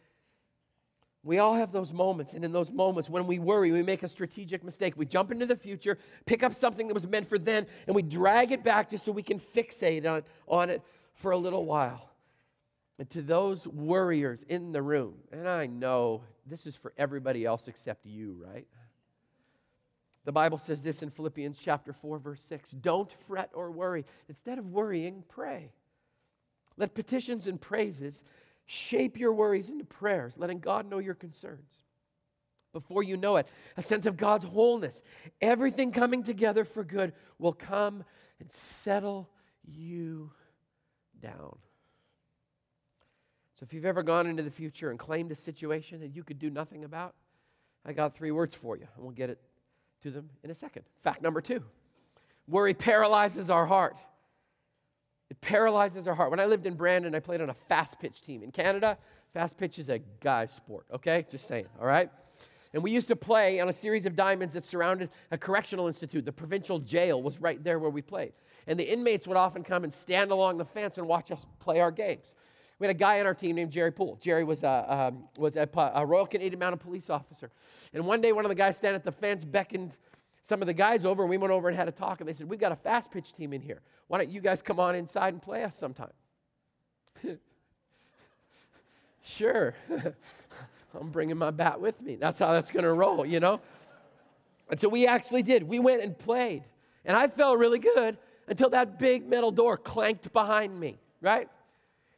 We 1.24 1.39
all 1.39 1.55
have 1.55 1.72
those 1.72 1.91
moments, 1.91 2.34
and 2.34 2.46
in 2.46 2.51
those 2.51 2.72
moments, 2.72 3.10
when 3.10 3.25
we 3.25 3.39
worry, 3.39 3.72
we 3.72 3.82
make 3.82 4.03
a 4.03 4.08
strategic 4.08 4.63
mistake. 4.63 4.94
We 4.96 5.08
jump 5.08 5.32
into 5.32 5.48
the 5.48 5.55
future, 5.55 5.98
pick 6.25 6.44
up 6.44 6.53
something 6.53 6.88
that 6.88 6.94
was 6.94 7.08
meant 7.08 7.27
for 7.27 7.39
then, 7.39 7.65
and 7.88 7.96
we 7.96 8.03
drag 8.03 8.51
it 8.51 8.63
back 8.63 8.91
just 8.91 9.05
so 9.05 9.12
we 9.12 9.24
can 9.24 9.39
fixate 9.39 10.05
on, 10.05 10.22
on 10.48 10.70
it 10.70 10.84
for 11.15 11.32
a 11.32 11.38
little 11.38 11.65
while. 11.65 12.12
And 13.00 13.10
to 13.10 13.22
those 13.22 13.67
worriers 13.67 14.46
in 14.48 14.72
the 14.72 14.82
room, 14.82 15.15
and 15.32 15.50
I 15.50 15.65
know 15.65 16.22
this 16.46 16.67
is 16.67 16.75
for 16.75 16.94
everybody 16.98 17.44
else 17.44 17.67
except 17.67 18.05
you, 18.05 18.39
right? 18.46 18.67
The 20.25 20.32
Bible 20.32 20.58
says 20.58 20.82
this 20.82 21.01
in 21.01 21.10
Philippians 21.10 21.58
chapter 21.58 21.91
4, 21.91 22.20
verse 22.20 22.41
6 22.48 22.72
Don't 22.72 23.12
fret 23.27 23.50
or 23.53 23.72
worry. 23.72 24.05
Instead 24.29 24.60
of 24.60 24.67
worrying, 24.67 25.24
pray. 25.27 25.72
Let 26.77 26.94
petitions 26.94 27.48
and 27.48 27.60
praises 27.60 28.24
shape 28.65 29.17
your 29.17 29.34
worries 29.34 29.70
into 29.70 29.86
prayers, 29.86 30.34
letting 30.38 30.60
God 30.60 30.89
know 30.89 31.00
your 31.00 31.13
concerns. 31.13 31.82
Before 32.74 33.03
you 33.03 33.15
know 33.15 33.38
it, 33.38 33.48
a 33.77 33.82
sense 33.82 34.05
of 34.05 34.17
God's 34.17 34.44
wholeness, 34.44 35.01
everything 35.39 35.91
coming 35.91 36.24
together 36.24 36.65
for 36.65 36.84
good, 36.84 37.13
will 37.39 37.53
come 37.53 38.03
and 38.39 38.51
settle 38.51 39.29
you 39.63 40.32
down. 41.22 41.58
So, 43.58 43.63
if 43.63 43.74
you've 43.74 43.86
ever 43.86 44.03
gone 44.03 44.27
into 44.27 44.44
the 44.44 44.51
future 44.51 44.89
and 44.89 45.00
claimed 45.00 45.32
a 45.32 45.36
situation 45.36 46.01
that 46.01 46.13
you 46.13 46.24
could 46.25 46.38
do 46.38 46.50
nothing 46.50 46.84
about, 46.84 47.15
I 47.86 47.94
got 47.94 48.13
three 48.13 48.32
words 48.32 48.53
for 48.53 48.75
you, 48.75 48.88
and 48.96 49.05
we'll 49.05 49.13
get 49.13 49.29
it 49.29 49.39
to 50.03 50.12
them 50.12 50.29
in 50.44 50.51
a 50.51 50.55
second. 50.55 50.84
Fact 51.01 51.22
number 51.22 51.39
two 51.39 51.63
worry 52.48 52.74
paralyzes 52.74 53.50
our 53.50 53.65
heart. 53.65 53.96
It 55.29 55.41
paralyzes 55.41 56.08
our 56.08 56.15
heart. 56.15 56.32
When 56.32 56.39
I 56.39 56.46
lived 56.46 56.67
in 56.67 56.75
Brandon, 56.75 57.15
I 57.15 57.20
played 57.20 57.41
on 57.41 57.50
a 57.50 57.53
fast 57.53 58.00
pitch 58.00 58.22
team. 58.22 58.44
In 58.44 58.51
Canada, 58.51 58.98
fast 59.34 59.58
pitch 59.58 59.79
is 59.79 59.89
a 59.89 60.00
guy's 60.20 60.51
sport, 60.51 60.86
okay? 60.94 61.25
Just 61.29 61.48
saying, 61.48 61.65
all 61.79 61.88
right? 61.88 62.10
And 62.74 62.84
we 62.84 62.91
used 62.91 63.08
to 63.08 63.15
play 63.15 63.60
on 63.60 63.70
a 63.70 63.74
series 63.74 64.05
of 64.05 64.15
diamonds 64.15 64.53
that 64.53 64.65
surrounded 64.65 65.10
a 65.32 65.38
correctional 65.38 65.88
institute. 65.88 66.25
The 66.25 66.34
provincial 66.34 66.77
jail 66.77 67.24
was 67.24 67.39
right 67.39 67.63
there 67.63 67.79
where 67.79 67.89
we 67.89 68.01
played. 68.01 68.34
And 68.67 68.77
the 68.77 68.84
inmates 68.84 69.27
would 69.27 69.38
often 69.38 69.63
come 69.63 69.84
and 69.84 69.94
stand 69.94 70.32
along 70.32 70.58
the 70.58 70.65
fence 70.65 70.98
and 70.98 71.08
watch 71.08 71.32
us 71.32 71.46
play 71.60 71.79
our 71.79 71.91
games. 71.91 72.36
We 72.77 72.88
had 72.88 72.96
a 72.96 73.00
guy 73.00 73.22
on 73.22 73.25
our 73.25 73.34
team 73.34 73.55
named 73.55 73.72
Jerry 73.72 73.91
Poole. 73.91 74.17
Jerry 74.22 74.44
was 74.44 74.63
a, 74.63 74.86
um, 74.94 75.24
was 75.38 75.55
a, 75.55 75.70
a 75.96 76.05
Royal 76.05 76.25
Canadian 76.25 76.60
Mounted 76.60 76.82
Police 76.82 77.10
officer. 77.10 77.50
And 77.94 78.05
one 78.05 78.20
day, 78.20 78.34
one 78.34 78.44
of 78.44 78.50
the 78.50 78.55
guys 78.55 78.75
standing 78.75 78.98
at 78.98 79.05
the 79.05 79.12
fence 79.12 79.46
beckoned 79.46 79.94
some 80.46 80.62
of 80.62 80.68
the 80.68 80.74
guys 80.74 81.06
over, 81.06 81.24
and 81.24 81.30
we 81.30 81.38
went 81.38 81.52
over 81.52 81.68
and 81.68 81.75
had 81.75 81.88
a 81.88 81.92
talk. 81.92 82.22
And 82.22 82.30
they 82.30 82.34
said, 82.34 82.48
We've 82.48 82.60
got 82.60 82.72
a 82.72 82.75
fast 82.75 83.12
pitch 83.12 83.34
team 83.34 83.52
in 83.52 83.62
here. 83.62 83.82
Why 84.08 84.20
don't 84.20 84.30
you 84.30 84.42
guys 84.42 84.62
come 84.62 84.80
on 84.80 84.96
inside 84.96 85.34
and 85.34 85.42
play 85.42 85.64
us 85.64 85.75
sometime? 85.75 86.14
sure. 89.24 89.74
I'm 91.00 91.10
bringing 91.10 91.38
my 91.38 91.50
bat 91.50 91.82
with 91.82 92.00
me. 92.00 92.16
That's 92.16 92.38
how 92.38 92.54
that's 92.54 92.70
going 92.70 92.86
to 92.86 92.94
roll, 92.94 93.25
you 93.25 93.40
know? 93.40 93.60
And 94.70 94.80
so 94.80 94.88
we 94.88 95.08
actually 95.08 95.42
did. 95.42 95.64
We 95.64 95.80
went 95.80 96.04
and 96.04 96.18
played. 96.18 96.64
And 97.04 97.18
I 97.18 97.28
felt 97.28 97.58
really 97.58 97.80
good 97.80 98.18
until 98.48 98.70
that 98.70 99.00
big 99.00 99.28
metal 99.28 99.52
door 99.52 99.78
clanked 99.78 100.32
behind 100.32 100.80
me, 100.80 101.00
right? 101.22 101.50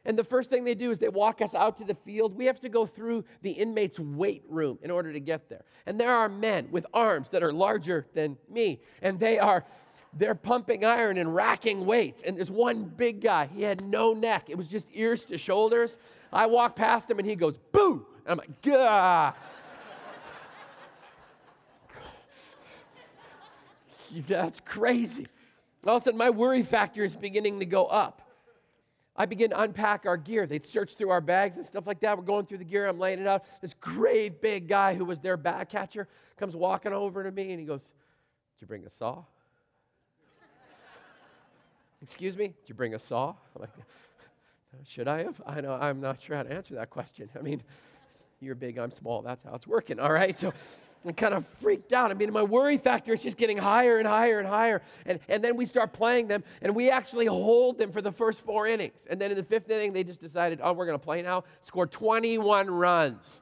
And 0.04 0.18
the 0.18 0.24
first 0.24 0.48
thing 0.48 0.64
they 0.64 0.74
do 0.74 0.90
is 0.90 0.98
they 0.98 1.08
walk 1.08 1.42
us 1.42 1.54
out 1.54 1.76
to 1.78 1.84
the 1.84 1.94
field. 1.94 2.36
We 2.36 2.46
have 2.46 2.60
to 2.60 2.68
go 2.68 2.86
through 2.86 3.24
the 3.42 3.50
inmates' 3.50 3.98
weight 3.98 4.44
room 4.48 4.78
in 4.82 4.90
order 4.90 5.12
to 5.12 5.20
get 5.20 5.48
there. 5.48 5.64
And 5.86 6.00
there 6.00 6.14
are 6.14 6.28
men 6.28 6.68
with 6.70 6.86
arms 6.94 7.30
that 7.30 7.42
are 7.42 7.52
larger 7.52 8.06
than 8.14 8.38
me, 8.48 8.80
and 9.02 9.18
they 9.18 9.38
are 9.38 9.64
they're 10.14 10.34
pumping 10.34 10.84
iron 10.84 11.18
and 11.18 11.34
racking 11.34 11.84
weights. 11.84 12.22
And 12.22 12.36
there's 12.36 12.50
one 12.50 12.84
big 12.84 13.20
guy. 13.20 13.48
He 13.54 13.62
had 13.62 13.84
no 13.84 14.14
neck. 14.14 14.48
It 14.48 14.56
was 14.56 14.66
just 14.66 14.86
ears 14.94 15.24
to 15.26 15.36
shoulders. 15.38 15.98
I 16.32 16.46
walk 16.46 16.76
past 16.76 17.10
him 17.10 17.18
and 17.18 17.28
he 17.28 17.36
goes, 17.36 17.58
boo! 17.72 18.06
And 18.24 18.32
I'm 18.32 18.38
like, 18.38 18.62
gah. 18.62 19.34
That's 24.26 24.60
crazy. 24.60 25.26
All 25.86 25.96
of 25.96 26.02
a 26.02 26.04
sudden, 26.04 26.18
my 26.18 26.30
worry 26.30 26.62
factor 26.62 27.04
is 27.04 27.14
beginning 27.14 27.60
to 27.60 27.66
go 27.66 27.84
up. 27.84 28.22
I 29.18 29.26
begin 29.26 29.50
to 29.50 29.60
unpack 29.60 30.06
our 30.06 30.16
gear. 30.16 30.46
They'd 30.46 30.64
search 30.64 30.94
through 30.94 31.10
our 31.10 31.20
bags 31.20 31.56
and 31.56 31.66
stuff 31.66 31.88
like 31.88 31.98
that. 32.00 32.16
We're 32.16 32.22
going 32.22 32.46
through 32.46 32.58
the 32.58 32.64
gear. 32.64 32.86
I'm 32.86 33.00
laying 33.00 33.18
it 33.18 33.26
out. 33.26 33.44
This 33.60 33.74
great 33.74 34.40
big 34.40 34.68
guy 34.68 34.94
who 34.94 35.04
was 35.04 35.18
their 35.18 35.36
bag 35.36 35.68
catcher 35.68 36.06
comes 36.36 36.54
walking 36.54 36.92
over 36.92 37.24
to 37.24 37.32
me 37.32 37.50
and 37.50 37.58
he 37.58 37.66
goes, 37.66 37.80
Did 37.80 38.60
you 38.60 38.66
bring 38.68 38.86
a 38.86 38.90
saw? 38.90 39.24
Excuse 42.02 42.36
me? 42.36 42.46
Did 42.46 42.68
you 42.68 42.74
bring 42.76 42.94
a 42.94 42.98
saw? 43.00 43.34
I'm 43.56 43.62
like, 43.62 43.70
Should 44.84 45.08
I 45.08 45.24
have? 45.24 45.42
I 45.44 45.60
know 45.62 45.72
I'm 45.72 46.00
not 46.00 46.22
sure 46.22 46.36
how 46.36 46.44
to 46.44 46.52
answer 46.52 46.76
that 46.76 46.90
question. 46.90 47.28
I 47.36 47.42
mean, 47.42 47.64
you're 48.40 48.54
big, 48.54 48.78
I'm 48.78 48.92
small. 48.92 49.22
That's 49.22 49.42
how 49.42 49.54
it's 49.56 49.66
working, 49.66 49.98
all 49.98 50.12
right? 50.12 50.38
So 50.38 50.52
I 51.06 51.12
kind 51.12 51.32
of 51.32 51.46
freaked 51.60 51.92
out. 51.92 52.10
I 52.10 52.14
mean, 52.14 52.32
my 52.32 52.42
worry 52.42 52.76
factor 52.76 53.12
is 53.12 53.22
just 53.22 53.36
getting 53.36 53.56
higher 53.56 53.98
and 53.98 54.06
higher 54.06 54.38
and 54.38 54.48
higher. 54.48 54.82
And, 55.06 55.20
and 55.28 55.42
then 55.42 55.56
we 55.56 55.64
start 55.64 55.92
playing 55.92 56.28
them, 56.28 56.42
and 56.60 56.74
we 56.74 56.90
actually 56.90 57.26
hold 57.26 57.78
them 57.78 57.92
for 57.92 58.02
the 58.02 58.12
first 58.12 58.40
four 58.40 58.66
innings. 58.66 59.06
And 59.08 59.20
then 59.20 59.30
in 59.30 59.36
the 59.36 59.44
fifth 59.44 59.70
inning, 59.70 59.92
they 59.92 60.04
just 60.04 60.20
decided, 60.20 60.60
oh, 60.62 60.72
we're 60.72 60.86
going 60.86 60.98
to 60.98 61.04
play 61.04 61.22
now. 61.22 61.44
Score 61.60 61.86
21 61.86 62.68
runs, 62.68 63.40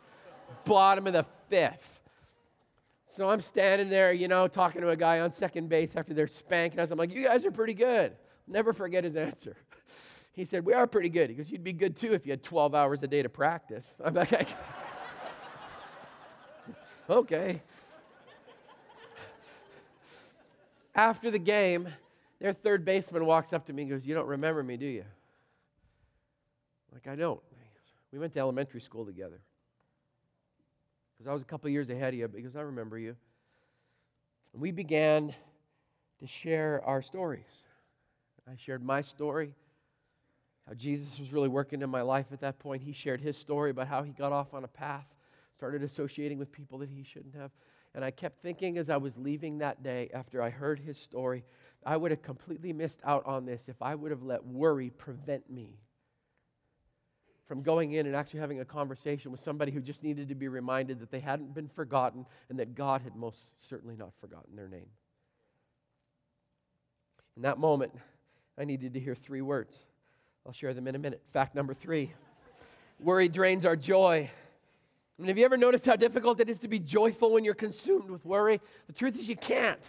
bottom 0.65 1.07
of 1.07 1.15
the 1.15 1.25
fifth. 1.49 2.01
So 3.07 3.31
I'm 3.31 3.41
standing 3.41 3.89
there, 3.89 4.13
you 4.13 4.29
know, 4.29 4.47
talking 4.47 4.83
to 4.83 4.91
a 4.91 4.97
guy 4.97 5.21
on 5.21 5.31
second 5.31 5.71
base 5.71 5.97
after 5.97 6.13
they're 6.13 6.27
spanking 6.27 6.79
us. 6.79 6.91
I'm 6.91 6.99
like, 6.99 7.15
you 7.15 7.25
guys 7.25 7.47
are 7.47 7.51
pretty 7.51 7.75
good. 7.75 8.13
Never 8.47 8.73
forget 8.73 9.05
his 9.05 9.17
answer. 9.17 9.57
He 10.33 10.45
said, 10.45 10.67
We 10.67 10.75
are 10.75 10.87
pretty 10.87 11.09
good. 11.09 11.31
He 11.31 11.37
goes, 11.37 11.51
You'd 11.51 11.65
be 11.65 11.73
good 11.73 11.97
too 11.97 12.13
if 12.13 12.27
you 12.27 12.33
had 12.33 12.43
12 12.43 12.75
hours 12.75 13.03
a 13.03 13.07
day 13.07 13.23
to 13.23 13.29
practice. 13.31 13.87
I'm 14.05 14.13
like, 14.13 14.49
okay. 17.09 17.63
After 20.95 21.31
the 21.31 21.39
game, 21.39 21.89
their 22.41 22.53
third 22.53 22.85
baseman 22.85 23.27
walks 23.27 23.53
up 23.53 23.67
to 23.67 23.73
me 23.73 23.83
and 23.83 23.91
goes, 23.91 24.07
You 24.07 24.15
don't 24.15 24.27
remember 24.27 24.63
me, 24.63 24.77
do 24.77 24.87
you? 24.87 25.05
Like, 26.93 27.07
I 27.07 27.17
don't. 27.17 27.41
We 28.13 28.19
went 28.19 28.33
to 28.35 28.39
elementary 28.39 28.81
school 28.81 29.05
together. 29.05 29.41
Because 31.13 31.29
I 31.29 31.33
was 31.33 31.43
a 31.43 31.47
couple 31.47 31.69
years 31.71 31.91
ahead 31.91 32.15
of 32.15 32.21
you, 32.21 32.29
because 32.29 32.57
I 32.57 32.63
remember 32.63 32.99
you. 32.99 33.17
And 34.53 34.63
we 34.63 34.71
began 34.71 35.35
to 36.21 36.27
share 36.27 36.83
our 36.85 37.03
stories. 37.03 37.45
I 38.49 38.55
shared 38.57 38.83
my 38.83 39.03
story, 39.03 39.55
how 40.69 40.75
Jesus 40.75 41.19
was 41.19 41.33
really 41.33 41.49
working 41.49 41.83
in 41.83 41.91
my 41.91 42.03
life 42.03 42.27
at 42.33 42.41
that 42.41 42.61
point. 42.61 42.83
He 42.83 42.93
shared 42.93 43.21
his 43.21 43.37
story 43.37 43.71
about 43.71 43.89
how 43.89 44.05
he 44.05 44.13
got 44.13 44.31
off 44.31 44.55
on 44.55 44.63
a 44.63 44.69
path 44.69 45.15
started 45.57 45.83
associating 45.83 46.39
with 46.39 46.53
people 46.53 46.79
that 46.79 46.91
he 46.91 47.03
shouldn't 47.03 47.35
have. 47.35 47.51
And 47.95 48.05
I 48.05 48.11
kept 48.11 48.43
thinking 48.43 48.77
as 48.77 48.91
I 48.91 48.99
was 48.99 49.17
leaving 49.17 49.59
that 49.59 49.83
day 49.83 50.11
after 50.13 50.43
I 50.43 50.51
heard 50.51 50.79
his 50.79 50.99
story, 50.99 51.45
I 51.85 51.97
would 51.97 52.11
have 52.11 52.23
completely 52.23 52.73
missed 52.73 53.01
out 53.05 53.25
on 53.27 53.47
this 53.47 53.69
if 53.69 53.81
I 53.81 53.95
would 53.95 54.11
have 54.11 54.23
let 54.23 54.45
worry 54.45 54.91
prevent 54.91 55.49
me 55.51 55.79
from 57.47 57.63
going 57.63 57.93
in 57.93 58.07
and 58.07 58.15
actually 58.15 58.41
having 58.41 58.61
a 58.61 58.65
conversation 58.65 59.31
with 59.31 59.41
somebody 59.41 59.71
who 59.71 59.81
just 59.81 60.03
needed 60.03 60.29
to 60.29 60.35
be 60.35 60.49
reminded 60.49 60.99
that 61.01 61.11
they 61.11 61.21
hadn't 61.21 61.55
been 61.55 61.69
forgotten 61.69 62.27
and 62.51 62.59
that 62.59 62.75
God 62.75 63.03
had 63.03 63.15
most 63.15 63.39
certainly 63.69 63.97
not 63.97 64.13
forgotten 64.21 64.57
their 64.57 64.69
name. 64.69 64.89
In 67.37 67.43
that 67.43 67.59
moment, 67.59 67.93
I 68.59 68.65
needed 68.65 68.95
to 68.95 69.01
hear 69.01 69.15
three 69.15 69.43
words. 69.43 69.79
I'll 70.45 70.53
share 70.53 70.75
them 70.75 70.89
in 70.89 70.95
a 70.95 70.99
minute. 70.99 71.23
Fact 71.33 71.55
number 71.55 71.73
three 71.73 72.13
worry 72.99 73.29
drains 73.29 73.65
our 73.65 73.77
joy. 73.77 74.31
I 75.18 75.23
mean, 75.23 75.28
have 75.28 75.38
you 75.38 75.44
ever 75.44 75.56
noticed 75.56 75.87
how 75.87 75.96
difficult 75.96 76.40
it 76.40 76.50
is 76.50 76.61
to 76.61 76.68
be 76.68 76.78
joyful 76.78 77.32
when 77.32 77.44
you're 77.44 77.54
consumed 77.54 78.11
with 78.11 78.25
worry? 78.25 78.61
The 78.87 78.92
truth 78.92 79.18
is, 79.18 79.28
you 79.28 79.37
can't 79.37 79.80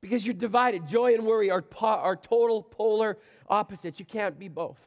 because 0.00 0.26
you're 0.26 0.34
divided. 0.34 0.86
Joy 0.86 1.14
and 1.14 1.26
worry 1.26 1.50
are, 1.50 1.62
po- 1.62 1.86
are 1.86 2.16
total 2.16 2.62
polar 2.62 3.18
opposites. 3.48 3.98
You 4.00 4.06
can't 4.06 4.38
be 4.38 4.48
both. 4.48 4.78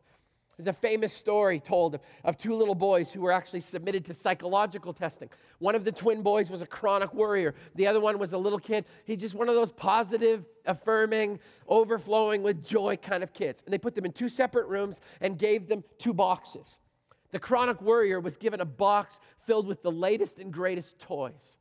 There's 0.58 0.68
a 0.68 0.74
famous 0.74 1.14
story 1.14 1.60
told 1.60 1.96
of, 1.96 2.02
of 2.24 2.38
two 2.38 2.56
little 2.56 2.76
boys 2.76 3.12
who 3.12 3.22
were 3.22 3.32
actually 3.32 3.62
submitted 3.62 4.06
to 4.06 4.14
psychological 4.14 4.94
testing. 4.94 5.30
One 5.60 5.76
of 5.76 5.84
the 5.84 5.92
twin 5.92 6.22
boys 6.22 6.50
was 6.50 6.62
a 6.62 6.66
chronic 6.66 7.14
worrier, 7.14 7.54
the 7.76 7.88
other 7.88 8.00
one 8.00 8.18
was 8.18 8.32
a 8.32 8.38
little 8.38 8.60
kid. 8.60 8.86
He's 9.04 9.20
just 9.20 9.36
one 9.36 9.50
of 9.50 9.56
those 9.56 9.72
positive, 9.72 10.46
affirming, 10.66 11.40
overflowing 11.68 12.42
with 12.42 12.66
joy 12.66 12.98
kind 12.98 13.22
of 13.22 13.34
kids. 13.34 13.64
And 13.66 13.74
they 13.74 13.78
put 13.78 13.96
them 13.96 14.06
in 14.06 14.14
two 14.14 14.30
separate 14.30 14.68
rooms 14.68 15.02
and 15.20 15.38
gave 15.38 15.68
them 15.68 15.84
two 15.98 16.14
boxes. 16.14 16.78
The 17.32 17.40
chronic 17.40 17.82
worrier 17.82 18.22
was 18.22 18.38
given 18.38 18.62
a 18.62 18.66
box 18.66 19.20
filled 19.46 19.68
with 19.68 19.84
the 19.84 19.92
latest 19.92 20.40
and 20.40 20.52
greatest 20.52 21.00
toys. 21.00 21.58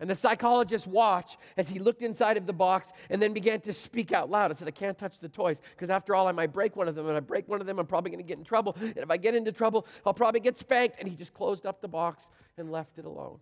And 0.00 0.10
the 0.10 0.16
psychologist 0.16 0.86
watched 0.86 1.36
as 1.56 1.68
he 1.68 1.78
looked 1.78 2.02
inside 2.02 2.36
of 2.36 2.44
the 2.44 2.52
box 2.52 2.92
and 3.08 3.22
then 3.22 3.32
began 3.32 3.60
to 3.60 3.72
speak 3.72 4.10
out 4.10 4.28
loud. 4.28 4.50
I 4.50 4.54
said, 4.54 4.66
I 4.66 4.72
can't 4.72 4.98
touch 4.98 5.20
the 5.20 5.28
toys 5.28 5.60
because 5.76 5.90
after 5.90 6.16
all, 6.16 6.26
I 6.26 6.32
might 6.32 6.52
break 6.52 6.74
one 6.74 6.88
of 6.88 6.96
them. 6.96 7.06
And 7.06 7.16
I 7.16 7.20
break 7.20 7.48
one 7.48 7.60
of 7.60 7.68
them, 7.68 7.78
I'm 7.78 7.86
probably 7.86 8.10
going 8.10 8.22
to 8.22 8.26
get 8.26 8.36
in 8.36 8.42
trouble. 8.42 8.76
And 8.80 8.96
if 8.96 9.10
I 9.12 9.16
get 9.16 9.36
into 9.36 9.52
trouble, 9.52 9.86
I'll 10.04 10.12
probably 10.12 10.40
get 10.40 10.58
spanked. 10.58 10.96
And 10.98 11.08
he 11.08 11.14
just 11.14 11.32
closed 11.32 11.66
up 11.66 11.80
the 11.80 11.86
box 11.88 12.26
and 12.58 12.72
left 12.72 12.98
it 12.98 13.04
alone. 13.04 13.38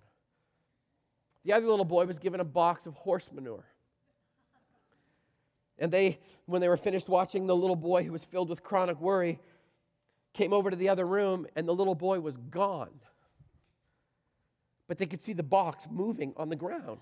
The 1.44 1.54
other 1.54 1.66
little 1.66 1.86
boy 1.86 2.04
was 2.04 2.18
given 2.18 2.40
a 2.40 2.44
box 2.44 2.84
of 2.84 2.92
horse 2.92 3.30
manure. 3.32 3.64
And 5.78 5.90
they, 5.90 6.18
when 6.44 6.60
they 6.60 6.68
were 6.68 6.76
finished 6.76 7.08
watching 7.08 7.46
the 7.46 7.56
little 7.56 7.74
boy 7.74 8.04
who 8.04 8.12
was 8.12 8.22
filled 8.22 8.50
with 8.50 8.62
chronic 8.62 9.00
worry, 9.00 9.40
came 10.34 10.52
over 10.52 10.68
to 10.68 10.76
the 10.76 10.90
other 10.90 11.06
room, 11.06 11.46
and 11.56 11.66
the 11.66 11.74
little 11.74 11.94
boy 11.94 12.20
was 12.20 12.36
gone. 12.36 12.90
But 14.90 14.98
they 14.98 15.06
could 15.06 15.22
see 15.22 15.32
the 15.34 15.44
box 15.44 15.86
moving 15.88 16.34
on 16.36 16.48
the 16.48 16.56
ground. 16.56 16.98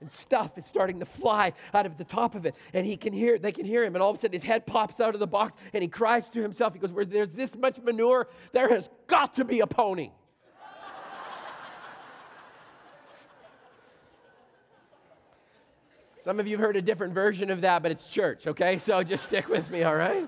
And 0.00 0.10
stuff 0.10 0.56
is 0.56 0.64
starting 0.64 1.00
to 1.00 1.04
fly 1.04 1.52
out 1.74 1.84
of 1.84 1.98
the 1.98 2.04
top 2.04 2.34
of 2.34 2.46
it. 2.46 2.54
And 2.72 2.86
he 2.86 2.96
can 2.96 3.12
hear, 3.12 3.38
they 3.38 3.52
can 3.52 3.66
hear 3.66 3.84
him. 3.84 3.94
And 3.94 4.02
all 4.02 4.08
of 4.08 4.16
a 4.16 4.18
sudden 4.18 4.32
his 4.32 4.44
head 4.44 4.66
pops 4.66 4.98
out 4.98 5.12
of 5.12 5.20
the 5.20 5.26
box 5.26 5.52
and 5.74 5.82
he 5.82 5.88
cries 5.88 6.30
to 6.30 6.40
himself. 6.40 6.72
He 6.72 6.78
goes, 6.78 6.90
Where 6.90 7.04
there's 7.04 7.32
this 7.32 7.54
much 7.54 7.78
manure, 7.82 8.28
there 8.52 8.70
has 8.70 8.88
got 9.08 9.34
to 9.34 9.44
be 9.44 9.60
a 9.60 9.66
pony. 9.66 10.10
Some 16.24 16.40
of 16.40 16.46
you 16.46 16.56
have 16.56 16.64
heard 16.64 16.76
a 16.76 16.82
different 16.82 17.12
version 17.12 17.50
of 17.50 17.60
that, 17.60 17.82
but 17.82 17.92
it's 17.92 18.06
church, 18.06 18.46
okay? 18.46 18.78
So 18.78 19.02
just 19.02 19.26
stick 19.26 19.48
with 19.48 19.70
me, 19.70 19.82
all 19.82 19.96
right? 19.96 20.26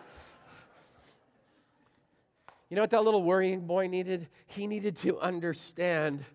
You 2.69 2.77
know 2.77 2.83
what 2.83 2.91
that 2.91 3.05
little 3.05 3.23
worrying 3.23 3.67
boy 3.67 3.87
needed? 3.87 4.29
He 4.49 4.67
needed 4.67 4.97
to 4.99 5.19
understand 5.19 6.27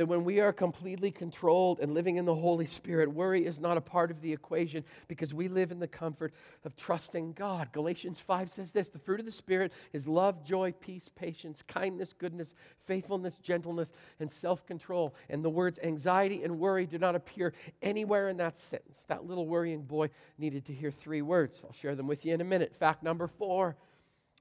that 0.00 0.06
when 0.06 0.24
we 0.24 0.40
are 0.40 0.50
completely 0.50 1.10
controlled 1.10 1.78
and 1.78 1.92
living 1.92 2.16
in 2.16 2.24
the 2.24 2.34
Holy 2.34 2.64
Spirit, 2.64 3.12
worry 3.12 3.44
is 3.44 3.60
not 3.60 3.76
a 3.76 3.82
part 3.82 4.10
of 4.10 4.22
the 4.22 4.32
equation 4.32 4.82
because 5.08 5.34
we 5.34 5.46
live 5.46 5.70
in 5.70 5.78
the 5.78 5.86
comfort 5.86 6.32
of 6.64 6.74
trusting 6.74 7.34
God. 7.34 7.70
Galatians 7.70 8.18
5 8.18 8.50
says 8.50 8.72
this 8.72 8.88
the 8.88 8.98
fruit 8.98 9.20
of 9.20 9.26
the 9.26 9.30
Spirit 9.30 9.74
is 9.92 10.06
love, 10.06 10.42
joy, 10.42 10.72
peace, 10.72 11.10
patience, 11.14 11.62
kindness, 11.68 12.14
goodness, 12.14 12.54
faithfulness, 12.86 13.36
gentleness, 13.42 13.92
and 14.20 14.30
self 14.30 14.64
control. 14.64 15.14
And 15.28 15.44
the 15.44 15.50
words 15.50 15.78
anxiety 15.82 16.44
and 16.44 16.58
worry 16.58 16.86
do 16.86 16.96
not 16.96 17.14
appear 17.14 17.52
anywhere 17.82 18.30
in 18.30 18.38
that 18.38 18.56
sentence. 18.56 18.96
That 19.08 19.26
little 19.26 19.46
worrying 19.46 19.82
boy 19.82 20.08
needed 20.38 20.64
to 20.64 20.72
hear 20.72 20.90
three 20.90 21.20
words. 21.20 21.62
I'll 21.62 21.74
share 21.74 21.94
them 21.94 22.06
with 22.06 22.24
you 22.24 22.32
in 22.32 22.40
a 22.40 22.44
minute. 22.44 22.74
Fact 22.74 23.02
number 23.02 23.26
four 23.26 23.76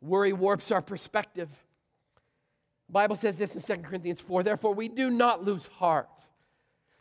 Worry 0.01 0.31
warps 0.31 0.71
our 0.71 0.81
perspective. 0.81 1.49
Bible 2.89 3.15
says 3.15 3.37
this 3.37 3.55
in 3.55 3.77
2 3.77 3.83
Corinthians 3.83 4.19
4 4.19 4.43
Therefore, 4.43 4.73
we 4.73 4.87
do 4.87 5.09
not 5.09 5.43
lose 5.43 5.67
heart. 5.67 6.09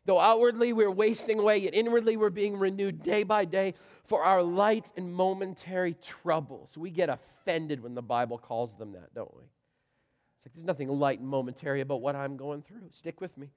Though 0.05 0.21
outwardly 0.21 0.73
we're 0.73 0.91
wasting 0.91 1.39
away, 1.39 1.59
yet 1.59 1.75
inwardly 1.75 2.17
we're 2.17 2.31
being 2.31 2.59
renewed 2.59 3.03
day 3.03 3.25
by 3.25 3.45
day 3.45 3.75
for 4.05 4.25
our 4.25 4.43
light 4.43 4.87
and 4.97 5.13
momentary 5.13 5.95
troubles. 6.03 6.79
We 6.79 6.91
get 6.91 7.11
offended 7.11 7.83
when 7.83 7.95
the 7.95 8.03
Bible 8.03 8.39
calls 8.39 8.75
them 8.77 8.93
that, 8.93 9.15
don't 9.15 9.35
we? 9.37 9.43
It's 9.43 10.47
like 10.47 10.55
there's 10.55 10.65
nothing 10.65 10.89
light 10.89 11.21
and 11.21 11.29
momentary 11.29 11.83
about 11.83 12.01
what 12.01 12.17
I'm 12.17 12.39
going 12.39 12.63
through. 12.63 12.89
Stick 12.91 13.21
with 13.21 13.37
me. 13.37 13.51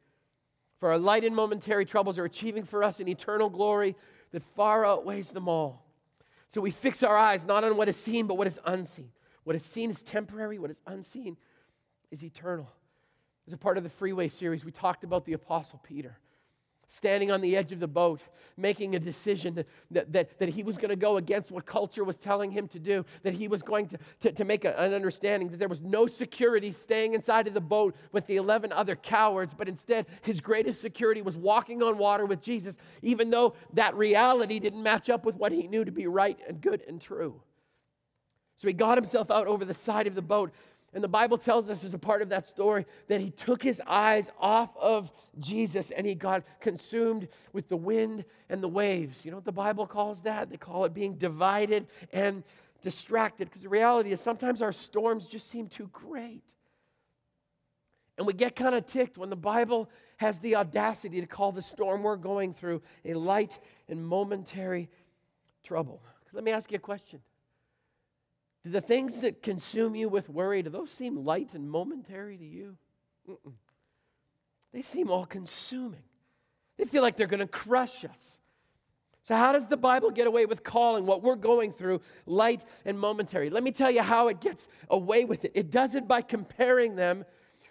For 0.80 0.92
our 0.92 0.98
light 0.98 1.24
and 1.24 1.34
momentary 1.34 1.86
troubles 1.86 2.18
are 2.18 2.26
achieving 2.26 2.66
for 2.66 2.84
us 2.84 3.00
an 3.00 3.08
eternal 3.08 3.50
glory 3.50 3.96
that 4.32 4.44
far 4.56 4.86
outweighs 4.86 5.30
them 5.30 5.48
all. 5.48 5.86
So 6.50 6.60
we 6.60 6.72
fix 6.72 7.02
our 7.02 7.16
eyes 7.16 7.46
not 7.46 7.64
on 7.64 7.78
what 7.78 7.88
is 7.88 7.96
seen, 7.96 8.28
but 8.28 8.38
what 8.38 8.48
is 8.48 8.60
unseen. 8.66 9.12
What 9.46 9.56
is 9.56 9.64
seen 9.64 9.90
is 9.90 10.02
temporary, 10.02 10.60
what 10.60 10.70
is 10.70 10.82
unseen 10.86 11.38
is 12.12 12.24
eternal. 12.24 12.70
As 13.48 13.54
a 13.54 13.58
part 13.58 13.78
of 13.78 13.84
the 13.84 13.90
Freeway 13.90 14.28
series, 14.28 14.64
we 14.64 14.72
talked 14.72 15.04
about 15.04 15.26
the 15.26 15.34
Apostle 15.34 15.80
Peter 15.84 16.18
standing 16.92 17.32
on 17.32 17.40
the 17.40 17.56
edge 17.56 17.72
of 17.72 17.80
the 17.80 17.88
boat, 17.88 18.22
making 18.58 18.96
a 18.96 19.00
decision 19.00 19.56
that, 19.56 19.68
that, 19.90 20.12
that, 20.12 20.40
that 20.40 20.50
he 20.50 20.62
was 20.62 20.78
going 20.78 20.90
to 20.90 20.96
go 20.98 21.16
against 21.16 21.50
what 21.50 21.66
culture 21.66 22.04
was 22.04 22.18
telling 22.18 22.52
him 22.52 22.68
to 22.68 22.80
do, 22.80 23.06
that 23.24 23.34
he 23.34 23.48
was 23.48 23.64
going 23.64 23.88
to, 23.88 23.98
to, 24.20 24.32
to 24.34 24.44
make 24.44 24.66
a, 24.66 24.78
an 24.78 24.94
understanding 24.94 25.48
that 25.48 25.58
there 25.58 25.70
was 25.70 25.82
no 25.82 26.06
security 26.06 26.70
staying 26.70 27.14
inside 27.14 27.48
of 27.48 27.54
the 27.54 27.62
boat 27.62 27.96
with 28.12 28.28
the 28.28 28.36
11 28.36 28.74
other 28.74 28.98
cowards, 28.98 29.54
but 29.54 29.70
instead 29.70 30.06
his 30.22 30.42
greatest 30.42 30.82
security 30.82 31.22
was 31.22 31.38
walking 31.38 31.82
on 31.82 31.98
water 31.98 32.26
with 32.26 32.42
Jesus, 32.42 32.76
even 33.02 33.30
though 33.30 33.54
that 33.74 33.96
reality 33.96 34.60
didn't 34.60 34.84
match 34.84 35.10
up 35.10 35.26
with 35.26 35.38
what 35.38 35.54
he 35.54 35.68
knew 35.68 35.86
to 35.86 35.92
be 35.92 36.08
right 36.08 36.38
and 36.46 36.60
good 36.60 36.84
and 36.90 37.00
true. 37.00 37.42
So 38.58 38.68
he 38.68 38.74
got 38.74 38.98
himself 38.98 39.32
out 39.32 39.48
over 39.48 39.64
the 39.64 39.74
side 39.74 40.08
of 40.08 40.14
the 40.14 40.22
boat 40.22 40.52
and 40.94 41.04
the 41.04 41.08
Bible 41.08 41.38
tells 41.38 41.70
us, 41.70 41.86
as 41.86 41.94
a 41.94 41.98
part 41.98 42.22
of 42.22 42.30
that 42.30 42.46
story, 42.46 42.86
that 43.08 43.22
he 43.22 43.32
took 43.32 43.64
his 43.64 43.82
eyes 43.88 44.30
off 44.40 44.76
of 44.76 45.10
Jesus 45.40 45.92
and 45.92 46.06
he 46.06 46.16
got 46.16 46.44
consumed 46.60 47.30
with 47.54 47.70
the 47.70 47.78
wind 47.78 48.26
and 48.50 48.62
the 48.62 48.68
waves. 48.68 49.24
You 49.24 49.32
know 49.32 49.38
what 49.38 49.46
the 49.46 49.54
Bible 49.54 49.88
calls 49.88 50.22
that? 50.24 50.50
They 50.50 50.58
call 50.58 50.84
it 50.84 50.94
being 50.94 51.16
divided 51.16 51.88
and 52.12 52.44
distracted. 52.82 53.46
Because 53.46 53.62
the 53.62 53.70
reality 53.70 54.12
is, 54.12 54.20
sometimes 54.20 54.62
our 54.62 54.74
storms 54.74 55.28
just 55.28 55.50
seem 55.50 55.68
too 55.68 55.90
great. 55.94 56.44
And 58.18 58.28
we 58.28 58.34
get 58.34 58.58
kind 58.58 58.76
of 58.76 58.86
ticked 58.86 59.18
when 59.18 59.30
the 59.30 59.38
Bible 59.38 59.90
has 60.18 60.40
the 60.40 60.58
audacity 60.58 61.22
to 61.22 61.28
call 61.28 61.54
the 61.54 61.62
storm 61.62 62.04
we're 62.04 62.18
going 62.18 62.54
through 62.54 62.82
a 63.06 63.14
light 63.14 63.60
and 63.88 64.06
momentary 64.06 64.90
trouble. 65.64 66.04
Let 66.34 66.44
me 66.44 66.52
ask 66.52 66.70
you 66.70 66.76
a 66.76 66.80
question 66.80 67.22
do 68.64 68.72
the 68.72 68.82
things 68.82 69.22
that 69.22 69.42
consume 69.42 69.96
you 69.96 70.08
with 70.08 70.30
worry, 70.30 70.62
do 70.62 70.70
those 70.70 70.92
seem 70.92 71.26
light 71.26 71.54
and 71.54 71.70
momentary 71.70 72.38
to 72.38 72.46
you? 72.46 72.78
Mm-mm. 73.28 73.54
They 74.74 74.82
seem 74.82 75.10
all 75.10 75.26
consuming. 75.26 76.04
They 76.78 76.86
feel 76.86 77.02
like 77.02 77.18
they're 77.18 77.28
going 77.28 77.40
to 77.40 77.48
crush 77.48 78.06
us. 78.06 78.40
So, 79.24 79.36
how 79.36 79.52
does 79.52 79.68
the 79.68 79.78
Bible 79.78 80.10
get 80.10 80.26
away 80.26 80.46
with 80.46 80.64
calling 80.64 81.06
what 81.06 81.22
we're 81.22 81.36
going 81.36 81.74
through 81.74 82.02
light 82.26 82.66
and 82.86 83.00
momentary? 83.00 83.50
Let 83.50 83.64
me 83.64 83.72
tell 83.72 83.92
you 83.92 84.02
how 84.02 84.30
it 84.30 84.42
gets 84.42 84.68
away 84.90 85.26
with 85.26 85.46
it. 85.46 85.52
It 85.54 85.70
does 85.70 85.94
it 85.94 86.08
by 86.08 86.22
comparing 86.22 86.96
them 86.96 87.26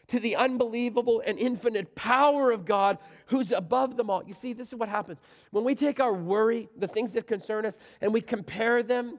to 0.09 0.20
the 0.20 0.37
unbelievable 0.37 1.23
and 1.25 1.38
infinite 1.38 1.94
power 1.94 2.50
of 2.50 2.64
God 2.64 2.99
who's 3.26 3.52
above 3.52 3.97
them 3.97 4.11
all. 4.11 4.25
You 4.25 4.35
see, 4.35 4.52
this 4.52 4.68
is 4.68 4.75
what 4.75 4.88
happens. 4.88 5.18
When 5.50 5.64
we 5.64 5.75
take 5.75 6.00
our 6.00 6.12
worry, 6.12 6.68
the 6.76 6.88
things 6.88 7.12
that 7.12 7.26
concern 7.26 7.64
us, 7.64 7.78
and 8.00 8.12
we 8.12 8.20
compare 8.20 8.82
them 8.82 9.18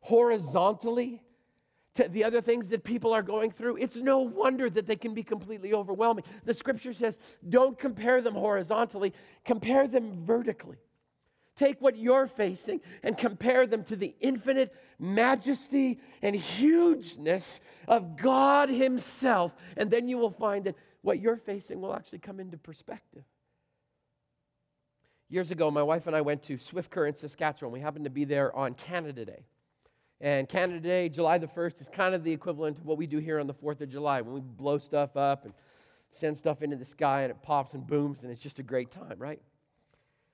horizontally 0.00 1.22
to 1.94 2.08
the 2.08 2.24
other 2.24 2.40
things 2.40 2.68
that 2.68 2.84
people 2.84 3.12
are 3.12 3.22
going 3.22 3.50
through, 3.50 3.76
it's 3.76 3.96
no 3.96 4.18
wonder 4.18 4.68
that 4.68 4.86
they 4.86 4.96
can 4.96 5.14
be 5.14 5.22
completely 5.22 5.72
overwhelming. 5.72 6.24
The 6.44 6.54
scripture 6.54 6.92
says, 6.92 7.18
don't 7.48 7.78
compare 7.78 8.20
them 8.20 8.34
horizontally, 8.34 9.14
compare 9.44 9.88
them 9.88 10.24
vertically. 10.24 10.76
Take 11.56 11.80
what 11.80 11.96
you're 11.96 12.26
facing 12.26 12.82
and 13.02 13.16
compare 13.16 13.66
them 13.66 13.82
to 13.84 13.96
the 13.96 14.14
infinite 14.20 14.74
majesty 14.98 16.00
and 16.20 16.36
hugeness 16.36 17.60
of 17.88 18.18
God 18.18 18.68
Himself, 18.68 19.56
and 19.74 19.90
then 19.90 20.06
you 20.06 20.18
will 20.18 20.30
find 20.30 20.64
that 20.64 20.74
what 21.00 21.18
you're 21.18 21.38
facing 21.38 21.80
will 21.80 21.94
actually 21.94 22.18
come 22.18 22.40
into 22.40 22.58
perspective. 22.58 23.24
Years 25.30 25.50
ago, 25.50 25.70
my 25.70 25.82
wife 25.82 26.06
and 26.06 26.14
I 26.14 26.20
went 26.20 26.42
to 26.44 26.58
Swift 26.58 26.90
Current, 26.90 27.16
Saskatchewan. 27.16 27.72
We 27.72 27.80
happened 27.80 28.04
to 28.04 28.10
be 28.10 28.24
there 28.24 28.54
on 28.54 28.74
Canada 28.74 29.24
Day. 29.24 29.46
And 30.20 30.48
Canada 30.48 30.80
Day, 30.80 31.08
July 31.08 31.38
the 31.38 31.46
1st, 31.46 31.80
is 31.80 31.88
kind 31.88 32.14
of 32.14 32.24
the 32.24 32.32
equivalent 32.32 32.78
of 32.78 32.86
what 32.86 32.96
we 32.96 33.06
do 33.06 33.18
here 33.18 33.38
on 33.38 33.46
the 33.46 33.54
4th 33.54 33.82
of 33.82 33.90
July 33.90 34.22
when 34.22 34.34
we 34.34 34.40
blow 34.40 34.78
stuff 34.78 35.16
up 35.16 35.44
and 35.44 35.52
send 36.08 36.36
stuff 36.36 36.62
into 36.62 36.76
the 36.76 36.84
sky 36.84 37.22
and 37.22 37.30
it 37.30 37.42
pops 37.42 37.74
and 37.74 37.86
booms 37.86 38.22
and 38.22 38.32
it's 38.32 38.40
just 38.40 38.58
a 38.58 38.62
great 38.62 38.90
time, 38.90 39.16
right? 39.18 39.40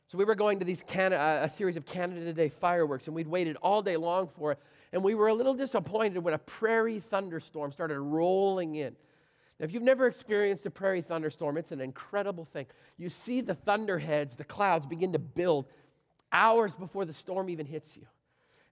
So 0.06 0.18
we 0.18 0.24
were 0.24 0.34
going 0.34 0.58
to 0.60 0.64
these 0.64 0.84
Canada, 0.86 1.20
uh, 1.20 1.44
a 1.44 1.48
series 1.48 1.76
of 1.76 1.84
Canada 1.84 2.32
Day 2.32 2.48
fireworks 2.48 3.06
and 3.06 3.16
we'd 3.16 3.26
waited 3.26 3.56
all 3.56 3.82
day 3.82 3.96
long 3.96 4.28
for 4.28 4.52
it. 4.52 4.58
And 4.92 5.02
we 5.02 5.14
were 5.14 5.28
a 5.28 5.34
little 5.34 5.54
disappointed 5.54 6.18
when 6.18 6.34
a 6.34 6.38
prairie 6.38 7.00
thunderstorm 7.00 7.72
started 7.72 7.98
rolling 7.98 8.74
in. 8.76 8.94
Now, 9.58 9.64
if 9.64 9.72
you've 9.72 9.82
never 9.82 10.06
experienced 10.06 10.66
a 10.66 10.70
prairie 10.70 11.02
thunderstorm, 11.02 11.56
it's 11.56 11.72
an 11.72 11.80
incredible 11.80 12.44
thing. 12.44 12.66
You 12.98 13.08
see 13.08 13.40
the 13.40 13.54
thunderheads, 13.54 14.36
the 14.36 14.44
clouds 14.44 14.86
begin 14.86 15.14
to 15.14 15.18
build 15.18 15.66
hours 16.30 16.74
before 16.74 17.04
the 17.04 17.14
storm 17.14 17.48
even 17.48 17.66
hits 17.66 17.96
you 17.96 18.06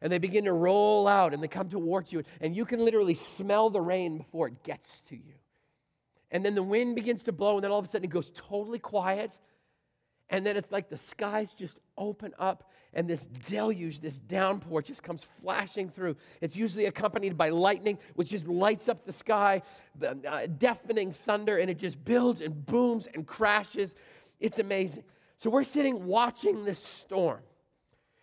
and 0.00 0.12
they 0.12 0.18
begin 0.18 0.44
to 0.44 0.52
roll 0.52 1.06
out 1.06 1.34
and 1.34 1.42
they 1.42 1.48
come 1.48 1.68
towards 1.68 2.12
you, 2.12 2.22
and 2.40 2.56
you 2.56 2.64
can 2.64 2.84
literally 2.84 3.14
smell 3.14 3.70
the 3.70 3.80
rain 3.80 4.18
before 4.18 4.48
it 4.48 4.62
gets 4.62 5.02
to 5.02 5.16
you. 5.16 5.34
And 6.30 6.44
then 6.44 6.54
the 6.54 6.62
wind 6.62 6.94
begins 6.94 7.24
to 7.24 7.32
blow, 7.32 7.56
and 7.56 7.64
then 7.64 7.70
all 7.70 7.78
of 7.78 7.84
a 7.84 7.88
sudden 7.88 8.04
it 8.04 8.10
goes 8.10 8.30
totally 8.34 8.78
quiet. 8.78 9.32
And 10.32 10.46
then 10.46 10.56
it's 10.56 10.70
like 10.70 10.88
the 10.88 10.96
skies 10.96 11.52
just 11.52 11.76
open 11.98 12.32
up, 12.38 12.70
and 12.94 13.08
this 13.08 13.26
deluge, 13.26 13.98
this 13.98 14.18
downpour 14.20 14.80
just 14.82 15.02
comes 15.02 15.26
flashing 15.42 15.88
through. 15.88 16.14
It's 16.40 16.56
usually 16.56 16.86
accompanied 16.86 17.36
by 17.36 17.48
lightning, 17.48 17.98
which 18.14 18.30
just 18.30 18.46
lights 18.46 18.88
up 18.88 19.04
the 19.04 19.12
sky, 19.12 19.62
uh, 20.00 20.46
deafening 20.46 21.10
thunder, 21.10 21.56
and 21.56 21.68
it 21.68 21.78
just 21.78 22.04
builds 22.04 22.40
and 22.40 22.64
booms 22.64 23.08
and 23.12 23.26
crashes. 23.26 23.96
It's 24.38 24.60
amazing. 24.60 25.02
So 25.36 25.50
we're 25.50 25.64
sitting 25.64 26.06
watching 26.06 26.64
this 26.64 26.78
storm. 26.78 27.40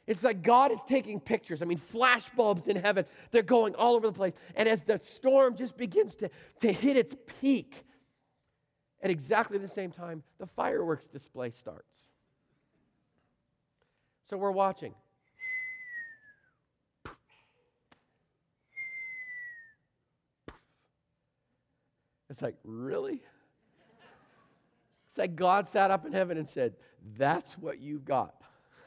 It's 0.07 0.23
like 0.23 0.41
God 0.41 0.71
is 0.71 0.79
taking 0.87 1.19
pictures. 1.19 1.61
I 1.61 1.65
mean, 1.65 1.77
flash 1.77 2.29
bulbs 2.29 2.69
in 2.69 2.77
heaven, 2.77 3.05
they're 3.31 3.43
going 3.43 3.75
all 3.75 3.95
over 3.95 4.07
the 4.07 4.13
place. 4.13 4.33
And 4.55 4.67
as 4.67 4.81
the 4.81 4.99
storm 4.99 5.55
just 5.55 5.77
begins 5.77 6.15
to, 6.15 6.29
to 6.61 6.71
hit 6.71 6.95
its 6.95 7.13
peak, 7.41 7.83
at 9.01 9.11
exactly 9.11 9.57
the 9.57 9.67
same 9.67 9.91
time, 9.91 10.23
the 10.39 10.47
fireworks 10.47 11.07
display 11.07 11.51
starts. 11.51 12.07
So 14.23 14.37
we're 14.37 14.51
watching. 14.51 14.95
It's 22.29 22.41
like, 22.41 22.55
really? 22.63 23.21
It's 25.09 25.17
like 25.17 25.35
God 25.35 25.67
sat 25.67 25.91
up 25.91 26.05
in 26.05 26.13
heaven 26.13 26.37
and 26.37 26.47
said, 26.47 26.75
That's 27.17 27.57
what 27.57 27.79
you've 27.79 28.05
got. 28.05 28.35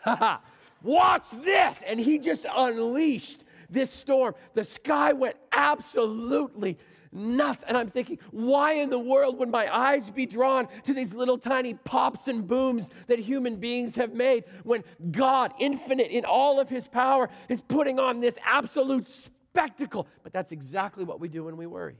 Watch 0.82 1.26
this. 1.42 1.80
And 1.86 2.00
he 2.00 2.18
just 2.18 2.46
unleashed 2.50 3.44
this 3.68 3.92
storm. 3.92 4.34
The 4.54 4.64
sky 4.64 5.12
went 5.12 5.36
absolutely 5.52 6.78
nuts. 7.12 7.64
And 7.66 7.76
I'm 7.76 7.90
thinking, 7.90 8.18
why 8.30 8.74
in 8.74 8.90
the 8.90 8.98
world 8.98 9.38
would 9.38 9.48
my 9.48 9.74
eyes 9.74 10.10
be 10.10 10.26
drawn 10.26 10.68
to 10.84 10.94
these 10.94 11.14
little 11.14 11.38
tiny 11.38 11.74
pops 11.74 12.28
and 12.28 12.46
booms 12.46 12.88
that 13.08 13.18
human 13.18 13.56
beings 13.56 13.96
have 13.96 14.14
made 14.14 14.44
when 14.64 14.84
God, 15.10 15.52
infinite 15.58 16.10
in 16.10 16.24
all 16.24 16.60
of 16.60 16.68
his 16.68 16.86
power, 16.88 17.28
is 17.48 17.60
putting 17.60 17.98
on 17.98 18.20
this 18.20 18.36
absolute 18.44 19.06
spectacle? 19.06 20.06
But 20.22 20.32
that's 20.32 20.52
exactly 20.52 21.04
what 21.04 21.20
we 21.20 21.28
do 21.28 21.44
when 21.44 21.56
we 21.56 21.66
worry. 21.66 21.96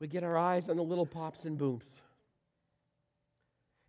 We 0.00 0.08
get 0.08 0.24
our 0.24 0.36
eyes 0.36 0.68
on 0.68 0.76
the 0.76 0.82
little 0.82 1.06
pops 1.06 1.44
and 1.46 1.56
booms 1.56 1.84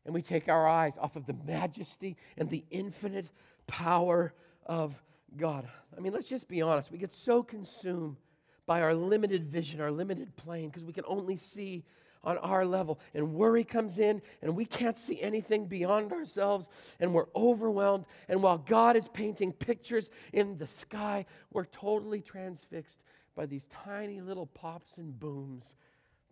and 0.06 0.14
we 0.14 0.22
take 0.22 0.48
our 0.48 0.68
eyes 0.68 0.98
off 1.00 1.16
of 1.16 1.26
the 1.26 1.36
majesty 1.46 2.16
and 2.38 2.50
the 2.50 2.64
infinite 2.70 3.30
power 3.68 4.34
of 4.66 5.02
God. 5.36 5.68
I 5.98 6.00
mean, 6.00 6.14
let's 6.14 6.30
just 6.30 6.48
be 6.48 6.62
honest. 6.62 6.92
We 6.92 6.98
get 6.98 7.12
so 7.12 7.44
consumed 7.44 8.18
by 8.66 8.82
our 8.82 8.94
limited 8.94 9.46
vision, 9.46 9.82
our 9.82 9.92
limited 9.92 10.36
plane, 10.36 10.70
because 10.70 10.86
we 10.86 10.94
can 10.94 11.04
only 11.08 11.36
see 11.36 11.84
on 12.24 12.38
our 12.40 12.66
level. 12.66 13.00
And 13.14 13.34
worry 13.34 13.64
comes 13.64 14.00
in, 14.00 14.22
and 14.42 14.56
we 14.56 14.66
can't 14.66 14.98
see 14.98 15.22
anything 15.22 15.66
beyond 15.66 16.12
ourselves, 16.12 16.70
and 17.00 17.14
we're 17.14 17.28
overwhelmed. 17.36 18.06
And 18.28 18.42
while 18.42 18.58
God 18.58 18.96
is 18.96 19.08
painting 19.08 19.54
pictures 19.54 20.10
in 20.34 20.58
the 20.58 20.68
sky, 20.68 21.26
we're 21.52 21.66
totally 21.66 22.22
transfixed 22.22 23.04
by 23.36 23.46
these 23.46 23.68
tiny 23.86 24.22
little 24.22 24.48
pops 24.48 24.98
and 24.98 25.20
booms 25.20 25.74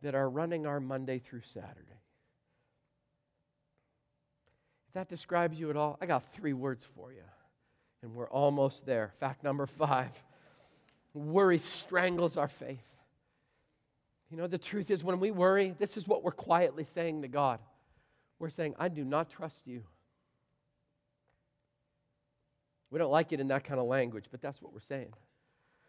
that 0.01 0.15
are 0.15 0.29
running 0.29 0.65
our 0.65 0.79
Monday 0.79 1.19
through 1.19 1.41
Saturday 1.41 2.02
that 4.93 5.09
describes 5.09 5.59
you 5.59 5.69
at 5.69 5.77
all, 5.77 5.97
I 6.01 6.05
got 6.05 6.23
three 6.33 6.53
words 6.53 6.85
for 6.95 7.11
you. 7.11 7.23
And 8.01 8.13
we're 8.13 8.29
almost 8.29 8.85
there. 8.85 9.13
Fact 9.19 9.43
number 9.43 9.65
five 9.65 10.11
worry 11.13 11.59
strangles 11.59 12.37
our 12.37 12.47
faith. 12.47 12.83
You 14.31 14.37
know, 14.37 14.47
the 14.47 14.57
truth 14.57 14.89
is, 14.89 15.03
when 15.03 15.19
we 15.19 15.29
worry, 15.29 15.75
this 15.77 15.95
is 15.95 16.07
what 16.07 16.23
we're 16.23 16.31
quietly 16.31 16.85
saying 16.85 17.21
to 17.21 17.27
God. 17.27 17.59
we're 18.39 18.49
saying, 18.49 18.75
I 18.79 18.89
do 18.89 19.05
not 19.05 19.29
trust 19.29 19.67
you. 19.67 19.83
We 22.89 22.99
don't 22.99 23.11
like 23.11 23.31
it 23.31 23.39
in 23.39 23.47
that 23.49 23.63
kind 23.63 23.79
of 23.79 23.85
language, 23.85 24.25
but 24.31 24.41
that's 24.41 24.61
what 24.61 24.73
we're 24.73 24.79
saying. 24.79 25.13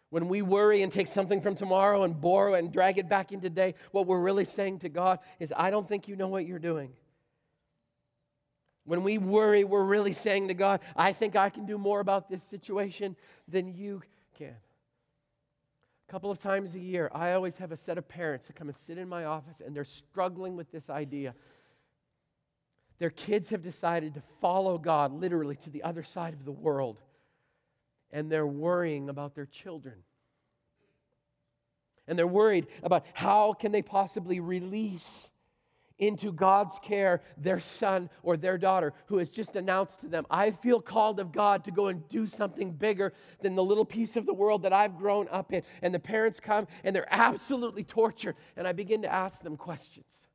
When 0.09 0.29
we 0.29 0.41
worry 0.41 0.83
and 0.83 0.91
take 0.91 1.07
something 1.07 1.41
from 1.41 1.55
tomorrow 1.55 2.03
and 2.03 2.19
borrow 2.21 2.53
and 2.53 2.71
drag 2.71 2.97
it 2.97 3.09
back 3.09 3.31
into 3.31 3.49
today, 3.49 3.75
what 3.91 4.07
we're 4.07 4.21
really 4.21 4.45
saying 4.45 4.79
to 4.79 4.89
God 4.89 5.19
is, 5.39 5.51
I 5.57 5.71
don't 5.71 5.89
think 5.89 6.07
you 6.07 6.15
know 6.15 6.27
what 6.27 6.45
you're 6.45 6.59
doing. 6.59 6.93
When 8.85 9.03
we 9.03 9.17
worry, 9.17 9.63
we're 9.63 9.83
really 9.83 10.13
saying 10.13 10.47
to 10.49 10.53
God, 10.53 10.79
I 10.95 11.11
think 11.11 11.35
I 11.35 11.49
can 11.49 11.65
do 11.65 11.77
more 11.77 11.99
about 11.99 12.29
this 12.29 12.43
situation 12.43 13.15
than 13.47 13.73
you 13.73 14.03
can. 14.37 14.55
A 16.07 16.11
couple 16.11 16.29
of 16.29 16.37
times 16.37 16.75
a 16.75 16.79
year, 16.79 17.09
I 17.11 17.33
always 17.33 17.57
have 17.57 17.71
a 17.71 17.77
set 17.77 17.97
of 17.97 18.07
parents 18.07 18.45
that 18.47 18.55
come 18.55 18.67
and 18.67 18.77
sit 18.77 18.99
in 18.99 19.09
my 19.09 19.25
office 19.25 19.59
and 19.65 19.75
they're 19.75 19.83
struggling 19.83 20.55
with 20.55 20.71
this 20.71 20.89
idea. 20.89 21.33
Their 22.99 23.09
kids 23.09 23.49
have 23.49 23.63
decided 23.63 24.13
to 24.13 24.21
follow 24.39 24.77
God 24.77 25.11
literally 25.11 25.55
to 25.57 25.69
the 25.71 25.83
other 25.83 26.03
side 26.03 26.33
of 26.33 26.45
the 26.45 26.51
world, 26.51 27.01
and 28.11 28.31
they're 28.31 28.47
worrying 28.47 29.09
about 29.09 29.35
their 29.35 29.47
children. 29.47 29.95
And 32.07 32.17
they're 32.17 32.27
worried 32.27 32.67
about 32.83 33.03
how 33.13 33.53
can 33.53 33.71
they 33.71 33.81
possibly 33.81 34.39
release 34.39 35.29
into 35.99 36.31
God's 36.31 36.77
care 36.83 37.21
their 37.37 37.59
son 37.59 38.09
or 38.23 38.37
their 38.37 38.57
daughter 38.57 38.93
who 39.07 39.17
has 39.17 39.29
just 39.29 39.55
announced 39.55 40.01
to 40.01 40.07
them, 40.07 40.25
I 40.29 40.51
feel 40.51 40.81
called 40.81 41.19
of 41.19 41.31
God 41.31 41.63
to 41.65 41.71
go 41.71 41.87
and 41.87 42.07
do 42.09 42.27
something 42.27 42.71
bigger 42.71 43.13
than 43.41 43.55
the 43.55 43.63
little 43.63 43.85
piece 43.85 44.15
of 44.15 44.25
the 44.25 44.33
world 44.33 44.63
that 44.63 44.73
I've 44.73 44.97
grown 44.97 45.27
up 45.29 45.53
in. 45.53 45.63
And 45.81 45.93
the 45.93 45.99
parents 45.99 46.39
come 46.39 46.67
and 46.83 46.95
they're 46.95 47.07
absolutely 47.09 47.83
tortured. 47.83 48.35
And 48.57 48.67
I 48.67 48.73
begin 48.73 49.01
to 49.03 49.11
ask 49.11 49.41
them 49.41 49.57
questions. 49.57 50.27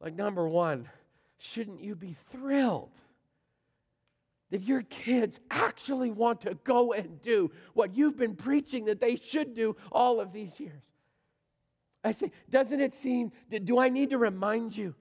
Like, 0.00 0.14
number 0.14 0.48
one, 0.48 0.88
shouldn't 1.38 1.80
you 1.80 1.94
be 1.94 2.16
thrilled? 2.30 2.92
that 4.50 4.62
your 4.62 4.82
kids 4.82 5.40
actually 5.50 6.10
want 6.10 6.40
to 6.40 6.58
go 6.64 6.92
and 6.92 7.22
do 7.22 7.50
what 7.74 7.94
you've 7.96 8.16
been 8.16 8.34
preaching 8.34 8.84
that 8.86 9.00
they 9.00 9.16
should 9.16 9.54
do 9.54 9.76
all 9.92 10.20
of 10.20 10.32
these 10.32 10.58
years. 10.58 10.82
I 12.02 12.12
say, 12.12 12.32
doesn't 12.48 12.80
it 12.80 12.94
seem, 12.94 13.32
do 13.64 13.78
I 13.78 13.88
need 13.88 14.10
to 14.10 14.18
remind 14.18 14.76
you 14.76 14.94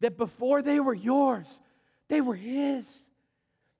that 0.00 0.16
before 0.16 0.62
they 0.62 0.80
were 0.80 0.94
yours, 0.94 1.60
they 2.08 2.20
were 2.20 2.34
His? 2.34 2.86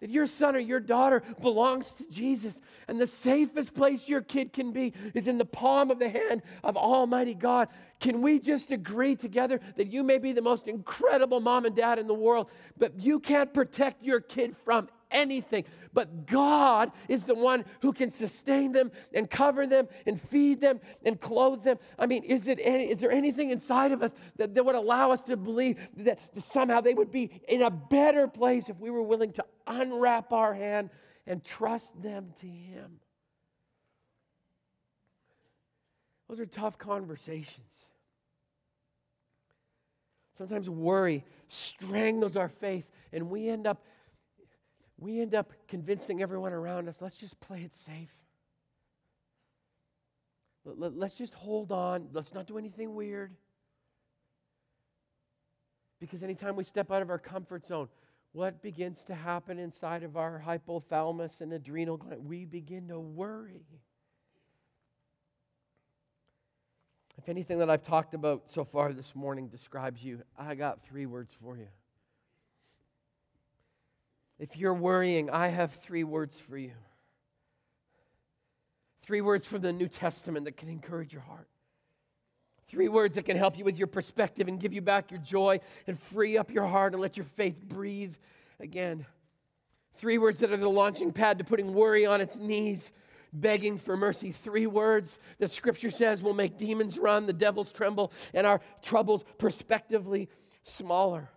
That 0.00 0.11
your 0.11 0.28
son 0.28 0.54
or 0.54 0.61
your 0.61 0.78
daughter 0.78 1.24
belongs 1.40 1.92
to 1.94 2.04
Jesus. 2.08 2.61
And 2.87 3.00
the 3.00 3.06
safest 3.06 3.74
place 3.74 4.08
your 4.08 4.20
kid 4.20 4.52
can 4.52 4.70
be 4.70 4.94
is 5.12 5.26
in 5.26 5.38
the 5.38 5.44
palm 5.44 5.90
of 5.90 5.98
the 5.98 6.08
hand 6.08 6.42
of 6.62 6.76
Almighty 6.76 7.34
God. 7.34 7.68
Can 7.98 8.22
we 8.22 8.38
just 8.38 8.70
agree 8.70 9.16
together 9.16 9.58
that 9.76 9.88
you 9.88 10.04
may 10.04 10.18
be 10.18 10.32
the 10.32 10.40
most 10.40 10.68
incredible 10.68 11.40
mom 11.40 11.64
and 11.64 11.74
dad 11.74 11.98
in 11.98 12.06
the 12.06 12.14
world, 12.14 12.48
but 12.76 13.00
you 13.00 13.18
can't 13.18 13.52
protect 13.52 14.04
your 14.04 14.20
kid 14.20 14.54
from 14.64 14.88
anything. 15.10 15.64
But 15.92 16.26
God 16.26 16.92
is 17.08 17.24
the 17.24 17.34
one 17.34 17.64
who 17.80 17.92
can 17.92 18.10
sustain 18.10 18.72
them 18.72 18.92
and 19.12 19.28
cover 19.28 19.66
them 19.66 19.88
and 20.06 20.20
feed 20.20 20.60
them 20.60 20.80
and 21.04 21.20
clothe 21.20 21.64
them. 21.64 21.78
I 21.98 22.06
mean, 22.06 22.24
is, 22.24 22.46
it 22.48 22.58
any, 22.62 22.90
is 22.90 22.98
there 22.98 23.10
anything 23.10 23.50
inside 23.50 23.92
of 23.92 24.02
us 24.02 24.14
that, 24.36 24.54
that 24.54 24.64
would 24.64 24.74
allow 24.74 25.10
us 25.10 25.22
to 25.22 25.36
believe 25.36 25.78
that, 25.98 26.18
that 26.34 26.44
somehow 26.44 26.80
they 26.80 26.94
would 26.94 27.10
be 27.10 27.30
in 27.48 27.62
a 27.62 27.70
better 27.70 28.28
place 28.28 28.68
if 28.68 28.78
we 28.78 28.90
were 28.90 29.02
willing 29.02 29.32
to 29.32 29.44
unwrap 29.66 30.32
our 30.32 30.54
hand 30.54 30.90
and 31.26 31.44
trust 31.44 32.00
them 32.02 32.32
to 32.40 32.46
Him? 32.46 33.00
Those 36.28 36.40
are 36.40 36.46
tough 36.46 36.78
conversations. 36.78 37.88
Sometimes 40.36 40.70
worry 40.70 41.24
strangles 41.48 42.36
our 42.36 42.48
faith, 42.48 42.84
and 43.12 43.30
we 43.30 43.48
end 43.48 43.66
up 43.66 43.82
we 44.98 45.20
end 45.20 45.34
up 45.34 45.52
convincing 45.68 46.20
everyone 46.20 46.52
around 46.52 46.88
us 46.88 47.00
let's 47.00 47.16
just 47.16 47.38
play 47.40 47.62
it 47.62 47.74
safe. 47.74 48.12
Let's 50.64 51.14
just 51.14 51.32
hold 51.32 51.72
on. 51.72 52.08
Let's 52.12 52.34
not 52.34 52.46
do 52.46 52.58
anything 52.58 52.94
weird. 52.94 53.32
Because 55.98 56.22
anytime 56.22 56.56
we 56.56 56.64
step 56.64 56.90
out 56.90 57.00
of 57.00 57.08
our 57.08 57.18
comfort 57.18 57.64
zone, 57.66 57.88
what 58.32 58.61
begins 58.61 59.02
to 59.04 59.14
happen 59.14 59.58
inside 59.58 60.02
of 60.02 60.16
our 60.16 60.42
hypothalamus 60.44 61.40
and 61.40 61.52
adrenal 61.54 61.96
gland? 61.96 62.26
We 62.26 62.44
begin 62.44 62.88
to 62.88 63.00
worry. 63.00 63.64
If 67.16 67.30
anything 67.30 67.58
that 67.61 67.70
I've 67.70 67.82
talked 67.82 68.12
about 68.12 68.50
so 68.50 68.62
far 68.62 68.92
this 68.92 69.14
morning 69.14 69.48
describes 69.48 70.04
you, 70.04 70.22
I 70.38 70.54
got 70.54 70.84
three 70.84 71.06
words 71.06 71.32
for 71.40 71.56
you 71.56 71.68
if 74.38 74.57
you're 74.57 74.74
worrying, 74.74 75.31
I 75.31 75.48
have 75.48 75.74
three 75.74 76.05
words 76.05 76.38
for 76.38 76.57
you. 76.57 76.72
Three 79.03 79.20
words 79.20 79.46
from 79.46 79.62
the 79.62 79.72
New 79.72 79.88
Testament 79.88 80.44
that 80.44 80.57
can 80.57 80.68
encourage 80.68 81.12
your 81.12 81.22
heart. 81.22 81.48
Three 82.68 82.88
words 82.88 83.14
that 83.14 83.24
can 83.24 83.38
help 83.38 83.57
you 83.57 83.64
with 83.64 83.79
your 83.79 83.87
perspective 83.87 84.46
and 84.46 84.61
give 84.61 84.74
you 84.74 84.83
back 84.83 85.11
your 85.11 85.20
joy 85.20 85.61
and 85.87 85.98
free 85.98 86.37
up 86.37 86.51
your 86.51 86.66
heart 86.66 86.92
and 86.92 87.01
let 87.01 87.16
your 87.16 87.24
faith 87.24 87.64
breathe 87.66 88.14
again. 88.61 89.07
Three 89.96 90.18
words 90.18 90.40
that 90.40 90.53
are 90.53 90.57
the 90.57 90.68
launching 90.68 91.12
pad 91.12 91.38
to 91.38 91.44
putting 91.44 91.72
worry 91.72 92.05
on 92.05 92.20
its 92.20 92.37
knees, 92.37 92.92
begging 93.33 93.79
for 93.79 93.96
mercy. 93.96 94.31
Three 94.31 94.66
words 94.66 95.18
that 95.38 95.51
Scripture 95.51 95.90
says 95.90 96.22
will 96.22 96.35
make 96.35 96.59
demons 96.59 96.98
run, 96.98 97.27
the 97.27 97.33
devils 97.33 97.72
tremble, 97.72 98.12
and 98.35 98.46
our 98.46 98.61
troubles 98.83 99.24
prospectively 99.38 100.29
smaller. 100.62 101.31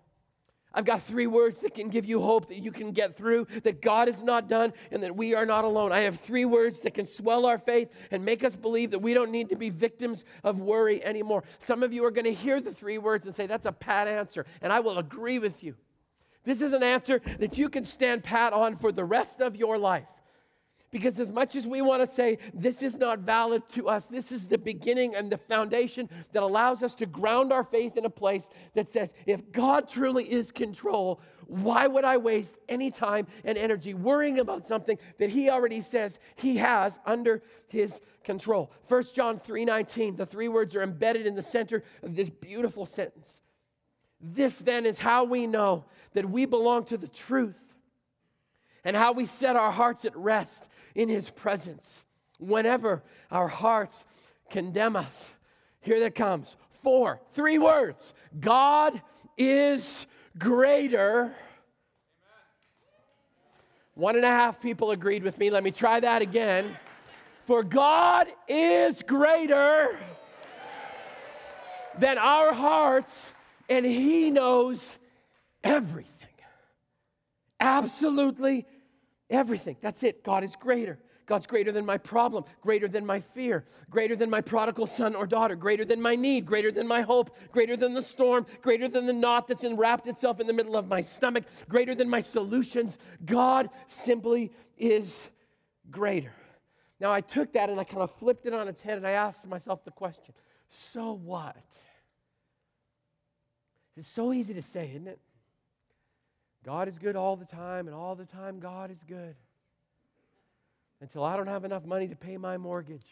I've 0.73 0.85
got 0.85 1.03
three 1.03 1.27
words 1.27 1.59
that 1.61 1.73
can 1.73 1.89
give 1.89 2.05
you 2.05 2.21
hope 2.21 2.47
that 2.47 2.59
you 2.59 2.71
can 2.71 2.91
get 2.91 3.17
through, 3.17 3.47
that 3.63 3.81
God 3.81 4.07
is 4.07 4.23
not 4.23 4.47
done, 4.47 4.73
and 4.91 5.03
that 5.03 5.15
we 5.15 5.35
are 5.35 5.45
not 5.45 5.65
alone. 5.65 5.91
I 5.91 6.01
have 6.01 6.19
three 6.19 6.45
words 6.45 6.79
that 6.81 6.93
can 6.93 7.05
swell 7.05 7.45
our 7.45 7.57
faith 7.57 7.89
and 8.09 8.23
make 8.23 8.43
us 8.43 8.55
believe 8.55 8.91
that 8.91 8.99
we 8.99 9.13
don't 9.13 9.31
need 9.31 9.49
to 9.49 9.55
be 9.55 9.69
victims 9.69 10.23
of 10.43 10.59
worry 10.59 11.03
anymore. 11.03 11.43
Some 11.59 11.83
of 11.83 11.91
you 11.91 12.05
are 12.05 12.11
going 12.11 12.25
to 12.25 12.33
hear 12.33 12.61
the 12.61 12.73
three 12.73 12.97
words 12.97 13.25
and 13.25 13.35
say, 13.35 13.47
That's 13.47 13.65
a 13.65 13.71
pat 13.71 14.07
answer, 14.07 14.45
and 14.61 14.71
I 14.71 14.79
will 14.79 14.97
agree 14.97 15.39
with 15.39 15.63
you. 15.63 15.75
This 16.43 16.61
is 16.61 16.73
an 16.73 16.83
answer 16.83 17.21
that 17.39 17.57
you 17.57 17.69
can 17.69 17.83
stand 17.83 18.23
pat 18.23 18.53
on 18.53 18.75
for 18.75 18.91
the 18.91 19.05
rest 19.05 19.41
of 19.41 19.55
your 19.55 19.77
life. 19.77 20.09
Because 20.91 21.21
as 21.21 21.31
much 21.31 21.55
as 21.55 21.65
we 21.65 21.81
want 21.81 22.01
to 22.01 22.07
say 22.07 22.37
this 22.53 22.81
is 22.81 22.97
not 22.97 23.19
valid 23.19 23.63
to 23.69 23.87
us, 23.87 24.07
this 24.07 24.29
is 24.29 24.47
the 24.47 24.57
beginning 24.57 25.15
and 25.15 25.31
the 25.31 25.37
foundation 25.37 26.09
that 26.33 26.43
allows 26.43 26.83
us 26.83 26.93
to 26.95 27.05
ground 27.05 27.53
our 27.53 27.63
faith 27.63 27.95
in 27.95 28.03
a 28.03 28.09
place 28.09 28.49
that 28.73 28.89
says, 28.89 29.13
if 29.25 29.53
God 29.53 29.87
truly 29.87 30.29
is 30.29 30.51
control, 30.51 31.21
why 31.47 31.87
would 31.87 32.03
I 32.03 32.17
waste 32.17 32.57
any 32.67 32.91
time 32.91 33.27
and 33.45 33.57
energy 33.57 33.93
worrying 33.93 34.39
about 34.39 34.67
something 34.67 34.97
that 35.17 35.29
he 35.29 35.49
already 35.49 35.81
says 35.81 36.19
he 36.35 36.57
has 36.57 36.99
under 37.05 37.41
his 37.67 38.01
control? 38.25 38.69
1 38.89 39.03
John 39.15 39.39
3:19, 39.39 40.17
the 40.17 40.25
three 40.25 40.49
words 40.49 40.75
are 40.75 40.83
embedded 40.83 41.25
in 41.25 41.35
the 41.35 41.41
center 41.41 41.83
of 42.03 42.17
this 42.17 42.29
beautiful 42.29 42.85
sentence. 42.85 43.41
This 44.19 44.59
then 44.59 44.85
is 44.85 44.99
how 44.99 45.23
we 45.23 45.47
know 45.47 45.85
that 46.13 46.29
we 46.29 46.45
belong 46.45 46.83
to 46.85 46.97
the 46.97 47.07
truth 47.07 47.59
and 48.83 48.95
how 48.95 49.13
we 49.13 49.25
set 49.25 49.55
our 49.55 49.71
hearts 49.71 50.05
at 50.05 50.15
rest 50.15 50.67
in 50.95 51.09
His 51.09 51.29
presence. 51.29 52.03
Whenever 52.39 53.03
our 53.29 53.47
hearts 53.47 54.03
condemn 54.49 54.95
us, 54.95 55.31
here 55.81 55.99
that 56.01 56.15
comes 56.15 56.55
four, 56.83 57.19
three 57.33 57.57
words 57.57 58.13
God 58.39 59.01
is 59.37 60.05
greater. 60.37 61.33
One 63.93 64.15
and 64.15 64.25
a 64.25 64.29
half 64.29 64.61
people 64.61 64.91
agreed 64.91 65.23
with 65.23 65.37
me. 65.37 65.49
Let 65.49 65.63
me 65.63 65.71
try 65.71 65.99
that 65.99 66.21
again. 66.21 66.77
For 67.45 67.63
God 67.63 68.27
is 68.47 69.03
greater 69.03 69.97
than 71.97 72.17
our 72.17 72.53
hearts, 72.53 73.33
and 73.69 73.85
He 73.85 74.31
knows 74.31 74.97
everything. 75.63 76.29
Absolutely 77.59 78.65
everything. 79.31 79.77
That's 79.81 80.03
it. 80.03 80.23
God 80.23 80.43
is 80.43 80.55
greater. 80.55 80.99
God's 81.25 81.47
greater 81.47 81.71
than 81.71 81.85
my 81.85 81.97
problem, 81.97 82.43
greater 82.61 82.89
than 82.89 83.05
my 83.05 83.21
fear, 83.21 83.63
greater 83.89 84.17
than 84.17 84.29
my 84.29 84.41
prodigal 84.41 84.85
son 84.85 85.15
or 85.15 85.25
daughter, 85.25 85.55
greater 85.55 85.85
than 85.85 86.01
my 86.01 86.15
need, 86.15 86.45
greater 86.45 86.71
than 86.71 86.85
my 86.85 87.01
hope, 87.01 87.35
greater 87.53 87.77
than 87.77 87.93
the 87.93 88.01
storm, 88.01 88.45
greater 88.61 88.89
than 88.89 89.05
the 89.05 89.13
knot 89.13 89.47
that's 89.47 89.63
enwrapped 89.63 90.07
itself 90.07 90.41
in 90.41 90.47
the 90.47 90.53
middle 90.53 90.75
of 90.75 90.87
my 90.87 90.99
stomach, 90.99 91.45
greater 91.69 91.95
than 91.95 92.09
my 92.09 92.19
solutions. 92.19 92.97
God 93.23 93.69
simply 93.87 94.51
is 94.77 95.29
greater. 95.89 96.33
Now, 96.99 97.13
I 97.13 97.21
took 97.21 97.53
that 97.53 97.69
and 97.69 97.79
I 97.79 97.85
kind 97.85 98.01
of 98.01 98.11
flipped 98.15 98.45
it 98.45 98.53
on 98.53 98.67
its 98.67 98.81
head 98.81 98.97
and 98.97 99.07
I 99.07 99.11
asked 99.11 99.47
myself 99.47 99.85
the 99.85 99.91
question 99.91 100.33
so 100.69 101.13
what? 101.13 101.55
It's 103.97 104.07
so 104.07 104.31
easy 104.33 104.53
to 104.53 104.61
say, 104.61 104.89
isn't 104.89 105.07
it? 105.07 105.19
God 106.63 106.87
is 106.87 106.99
good 106.99 107.15
all 107.15 107.35
the 107.35 107.45
time, 107.45 107.87
and 107.87 107.95
all 107.95 108.15
the 108.15 108.25
time, 108.25 108.59
God 108.59 108.91
is 108.91 109.03
good. 109.07 109.35
Until 111.01 111.23
I 111.23 111.35
don't 111.35 111.47
have 111.47 111.65
enough 111.65 111.85
money 111.85 112.07
to 112.07 112.15
pay 112.15 112.37
my 112.37 112.57
mortgage. 112.57 113.07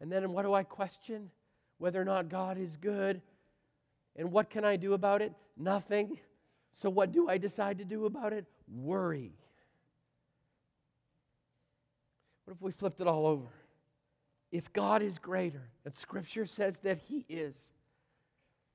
And 0.00 0.10
then 0.10 0.32
what 0.32 0.42
do 0.42 0.54
I 0.54 0.62
question? 0.62 1.30
Whether 1.78 2.00
or 2.00 2.04
not 2.04 2.28
God 2.28 2.58
is 2.58 2.76
good. 2.76 3.20
And 4.14 4.30
what 4.30 4.50
can 4.50 4.64
I 4.64 4.76
do 4.76 4.92
about 4.92 5.22
it? 5.22 5.32
Nothing. 5.56 6.18
So, 6.74 6.88
what 6.88 7.12
do 7.12 7.28
I 7.28 7.38
decide 7.38 7.78
to 7.78 7.84
do 7.84 8.06
about 8.06 8.32
it? 8.32 8.46
Worry. 8.72 9.32
What 12.44 12.54
if 12.54 12.62
we 12.62 12.72
flipped 12.72 13.00
it 13.00 13.06
all 13.06 13.26
over? 13.26 13.48
If 14.50 14.72
God 14.72 15.02
is 15.02 15.18
greater, 15.18 15.70
and 15.84 15.94
Scripture 15.94 16.46
says 16.46 16.78
that 16.80 16.98
He 17.08 17.24
is, 17.28 17.56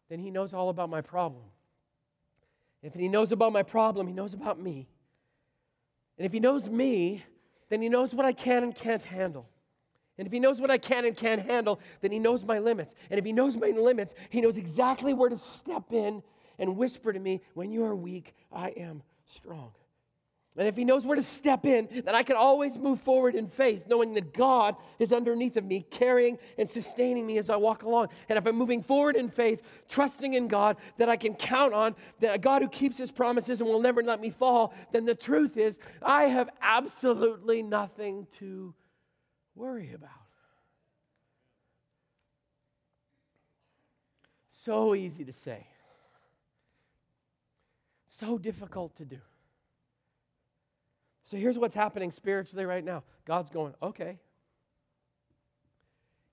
then 0.10 0.20
He 0.20 0.32
knows 0.32 0.54
all 0.54 0.70
about 0.70 0.90
my 0.90 1.02
problem. 1.02 1.44
If 2.94 3.00
He 3.00 3.08
knows 3.08 3.32
about 3.32 3.52
my 3.52 3.64
problem, 3.64 4.08
He 4.08 4.14
knows 4.14 4.34
about 4.34 4.60
me. 4.60 4.88
And 6.18 6.26
if 6.26 6.32
He 6.32 6.40
knows 6.40 6.70
me, 6.70 7.24
then 7.70 7.82
He 7.82 7.90
knows 7.90 8.14
what 8.14 8.26
I 8.26 8.32
can 8.32 8.64
and 8.64 8.74
can't 8.74 9.04
handle. 9.04 9.50
And 10.18 10.26
if 10.26 10.32
He 10.32 10.40
knows 10.40 10.62
what 10.62 10.72
I 10.72 10.78
can 10.78 11.06
and 11.06 11.16
can't 11.16 11.42
handle, 11.42 11.80
then 12.02 12.12
He 12.12 12.20
knows 12.20 12.44
my 12.44 12.60
limits. 12.60 12.94
And 13.10 13.20
if 13.20 13.26
He 13.26 13.34
knows 13.34 13.56
my 13.58 13.70
limits, 13.70 14.14
He 14.30 14.42
knows 14.42 14.58
exactly 14.58 15.14
where 15.14 15.30
to 15.30 15.38
step 15.38 15.92
in 15.92 16.24
and 16.60 16.78
whisper 16.78 17.12
to 17.12 17.20
me, 17.20 17.42
When 17.54 17.72
you 17.72 17.84
are 17.84 17.96
weak, 17.96 18.34
I 18.52 18.70
am 18.70 19.04
strong. 19.26 19.72
And 20.58 20.68
if 20.68 20.76
he 20.76 20.84
knows 20.84 21.06
where 21.06 21.16
to 21.16 21.22
step 21.22 21.66
in, 21.66 21.88
then 22.04 22.16
I 22.16 22.24
can 22.24 22.36
always 22.36 22.80
move 22.80 23.00
forward 23.00 23.36
in 23.36 23.48
faith, 23.48 23.84
knowing 23.88 24.16
that 24.16 24.34
God 24.34 24.76
is 24.98 25.14
underneath 25.14 25.56
of 25.56 25.64
me, 25.64 25.86
carrying 25.92 26.40
and 26.58 26.68
sustaining 26.68 27.28
me 27.28 27.38
as 27.38 27.52
I 27.52 27.58
walk 27.58 27.84
along. 27.84 28.08
And 28.28 28.40
if 28.40 28.46
I'm 28.48 28.56
moving 28.56 28.82
forward 28.82 29.16
in 29.16 29.30
faith, 29.30 29.62
trusting 29.88 30.34
in 30.34 30.48
God 30.48 30.78
that 30.98 31.10
I 31.10 31.16
can 31.16 31.36
count 31.36 31.76
on, 31.76 31.96
that 32.22 32.34
a 32.34 32.40
God 32.40 32.64
who 32.64 32.70
keeps 32.70 32.98
his 32.98 33.12
promises 33.12 33.62
and 33.62 33.70
will 33.70 33.82
never 33.82 34.02
let 34.02 34.20
me 34.20 34.32
fall, 34.32 34.74
then 34.92 35.06
the 35.06 35.14
truth 35.14 35.58
is 35.58 35.78
I 36.02 36.24
have 36.24 36.50
absolutely 36.60 37.62
nothing 37.62 38.26
to 38.40 38.74
worry 39.54 39.94
about. 39.94 40.10
So 44.50 44.96
easy 44.96 45.24
to 45.24 45.34
say, 45.34 45.68
so 48.10 48.40
difficult 48.40 48.96
to 48.98 49.06
do. 49.06 49.20
So 51.28 51.36
here's 51.36 51.58
what's 51.58 51.76
happening 51.76 52.12
spiritually 52.12 52.66
right 52.66 52.84
now 52.84 53.04
God's 53.26 53.50
going, 53.50 53.74
okay, 53.84 54.18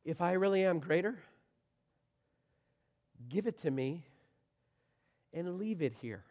if 0.05 0.21
I 0.21 0.33
really 0.33 0.65
am 0.65 0.79
greater, 0.79 1.19
give 3.29 3.49
it 3.49 3.59
to 3.59 3.71
me 3.73 4.05
and 5.33 5.59
leave 5.59 5.83
it 5.83 5.95
here. 6.01 6.23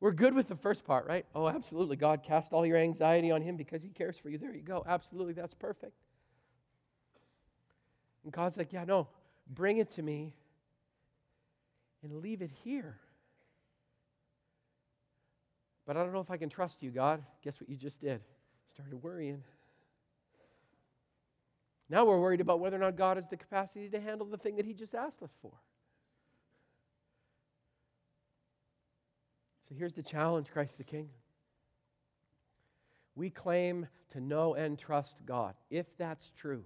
We're 0.00 0.12
good 0.12 0.34
with 0.34 0.48
the 0.48 0.54
first 0.54 0.84
part, 0.84 1.06
right? 1.06 1.24
Oh, 1.34 1.48
absolutely. 1.48 1.96
God 1.96 2.22
cast 2.22 2.52
all 2.52 2.66
your 2.66 2.76
anxiety 2.76 3.30
on 3.30 3.40
him 3.40 3.56
because 3.56 3.82
he 3.82 3.88
cares 3.88 4.18
for 4.18 4.28
you. 4.28 4.36
There 4.36 4.54
you 4.54 4.60
go. 4.60 4.84
Absolutely. 4.86 5.32
That's 5.32 5.54
perfect. 5.54 5.94
And 8.22 8.32
God's 8.32 8.58
like, 8.58 8.72
yeah, 8.72 8.84
no, 8.84 9.08
bring 9.48 9.78
it 9.78 9.90
to 9.92 10.02
me 10.02 10.34
and 12.02 12.18
leave 12.18 12.42
it 12.42 12.50
here. 12.62 12.98
But 15.88 15.96
I 15.96 16.02
don't 16.02 16.12
know 16.12 16.20
if 16.20 16.30
I 16.30 16.36
can 16.36 16.50
trust 16.50 16.82
you, 16.82 16.90
God. 16.90 17.24
Guess 17.42 17.62
what 17.62 17.70
you 17.70 17.74
just 17.74 17.98
did? 17.98 18.20
Started 18.66 19.02
worrying. 19.02 19.42
Now 21.88 22.04
we're 22.04 22.20
worried 22.20 22.42
about 22.42 22.60
whether 22.60 22.76
or 22.76 22.80
not 22.80 22.96
God 22.96 23.16
has 23.16 23.26
the 23.26 23.38
capacity 23.38 23.88
to 23.88 23.98
handle 23.98 24.26
the 24.26 24.36
thing 24.36 24.56
that 24.56 24.66
He 24.66 24.74
just 24.74 24.94
asked 24.94 25.22
us 25.22 25.30
for. 25.40 25.52
So 29.66 29.74
here's 29.74 29.94
the 29.94 30.02
challenge, 30.02 30.48
Christ 30.52 30.76
the 30.76 30.84
King. 30.84 31.08
We 33.14 33.30
claim 33.30 33.86
to 34.10 34.20
know 34.20 34.52
and 34.52 34.78
trust 34.78 35.16
God. 35.24 35.54
If 35.70 35.86
that's 35.96 36.32
true, 36.36 36.64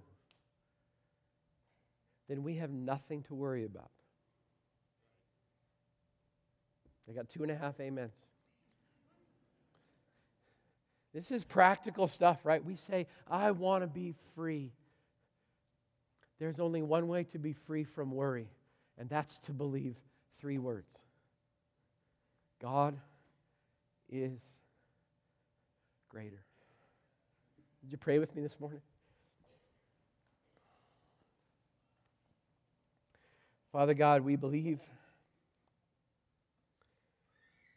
then 2.27 2.43
we 2.43 2.55
have 2.57 2.71
nothing 2.71 3.23
to 3.23 3.35
worry 3.35 3.63
about. 3.63 3.89
I 7.09 7.13
got 7.13 7.29
two 7.29 7.43
and 7.43 7.51
a 7.51 7.55
half 7.55 7.79
amens. 7.79 8.11
This 11.13 11.31
is 11.31 11.43
practical 11.43 12.07
stuff, 12.07 12.39
right? 12.43 12.63
We 12.63 12.75
say, 12.75 13.07
I 13.29 13.51
want 13.51 13.83
to 13.83 13.87
be 13.87 14.15
free. 14.35 14.71
There's 16.39 16.59
only 16.59 16.81
one 16.81 17.07
way 17.07 17.23
to 17.25 17.39
be 17.39 17.53
free 17.53 17.83
from 17.83 18.11
worry, 18.11 18.47
and 18.97 19.07
that's 19.09 19.37
to 19.39 19.51
believe 19.51 19.95
three 20.39 20.57
words 20.57 20.87
God 22.59 22.97
is 24.09 24.39
greater. 26.09 26.41
Did 27.81 27.91
you 27.91 27.97
pray 27.97 28.17
with 28.17 28.35
me 28.35 28.41
this 28.41 28.59
morning? 28.59 28.81
Father 33.71 33.93
God, 33.93 34.21
we 34.21 34.35
believe. 34.35 34.79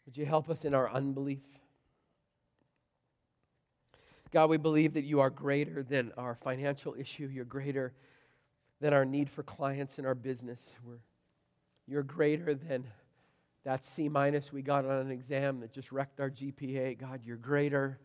Would 0.05 0.17
you 0.17 0.27
help 0.27 0.49
us 0.49 0.65
in 0.65 0.75
our 0.75 0.89
unbelief? 0.91 1.43
God, 4.37 4.51
we 4.51 4.59
believe 4.59 4.93
that 4.93 5.05
you 5.05 5.21
are 5.21 5.31
greater 5.31 5.83
than 5.83 6.13
our 6.19 6.35
financial 6.35 6.95
issue. 6.95 7.27
You're 7.33 7.47
greater 7.47 7.95
than 8.83 8.93
our 8.93 9.07
need 9.07 9.31
for 9.31 9.43
clients 9.43 9.99
in 9.99 10.05
our 10.05 10.15
business. 10.15 10.75
We're, 10.85 10.99
you're 11.87 12.03
greater 12.03 12.55
than 12.55 12.85
that 13.65 13.83
C 13.83 14.11
minus 14.11 14.53
we 14.53 14.61
got 14.61 14.85
on 14.85 14.99
an 14.99 15.11
exam 15.11 15.61
that 15.61 15.73
just 15.73 15.91
wrecked 15.91 16.21
our 16.21 16.29
GPA. 16.29 16.99
God, 16.99 17.21
you're 17.25 17.39
greater 17.39 17.99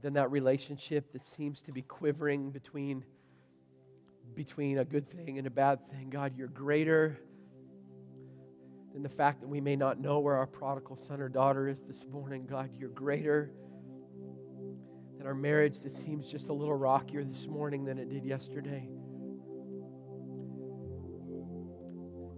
than 0.00 0.14
that 0.14 0.30
relationship 0.30 1.12
that 1.12 1.26
seems 1.26 1.60
to 1.60 1.70
be 1.70 1.82
quivering 1.82 2.48
between, 2.48 3.04
between 4.34 4.78
a 4.78 4.86
good 4.86 5.06
thing 5.06 5.36
and 5.36 5.46
a 5.46 5.50
bad 5.50 5.86
thing. 5.90 6.08
God, 6.08 6.32
you're 6.34 6.48
greater 6.48 7.20
than 8.94 9.02
the 9.02 9.10
fact 9.10 9.42
that 9.42 9.48
we 9.48 9.60
may 9.60 9.76
not 9.76 10.00
know 10.00 10.18
where 10.18 10.36
our 10.36 10.46
prodigal 10.46 10.96
son 10.96 11.20
or 11.20 11.28
daughter 11.28 11.68
is 11.68 11.82
this 11.82 12.06
morning. 12.10 12.46
God, 12.46 12.70
you're 12.78 12.88
greater 12.88 13.50
in 15.22 15.28
our 15.28 15.34
marriage 15.36 15.78
that 15.78 15.94
seems 15.94 16.28
just 16.28 16.48
a 16.48 16.52
little 16.52 16.74
rockier 16.74 17.22
this 17.22 17.46
morning 17.46 17.84
than 17.84 17.96
it 17.96 18.10
did 18.10 18.24
yesterday. 18.24 18.88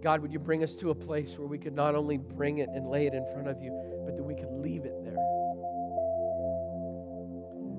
God, 0.03 0.21
would 0.21 0.31
you 0.31 0.39
bring 0.39 0.63
us 0.63 0.75
to 0.75 0.91
a 0.91 0.95
place 0.95 1.39
where 1.39 1.49
we 1.49 1.57
could 1.57 1.73
not 1.73 1.95
only 1.95 2.19
bring 2.19 2.59
it 2.59 2.69
and 2.69 2.87
lay 2.87 3.07
it 3.07 3.15
in 3.15 3.25
front 3.33 3.49
of 3.49 3.63
you, 3.63 3.73
but 4.05 4.19
that 4.19 4.23
we 4.23 4.35
could 4.35 4.51
leave 4.51 4.85
it 4.85 5.03
there? 5.03 5.17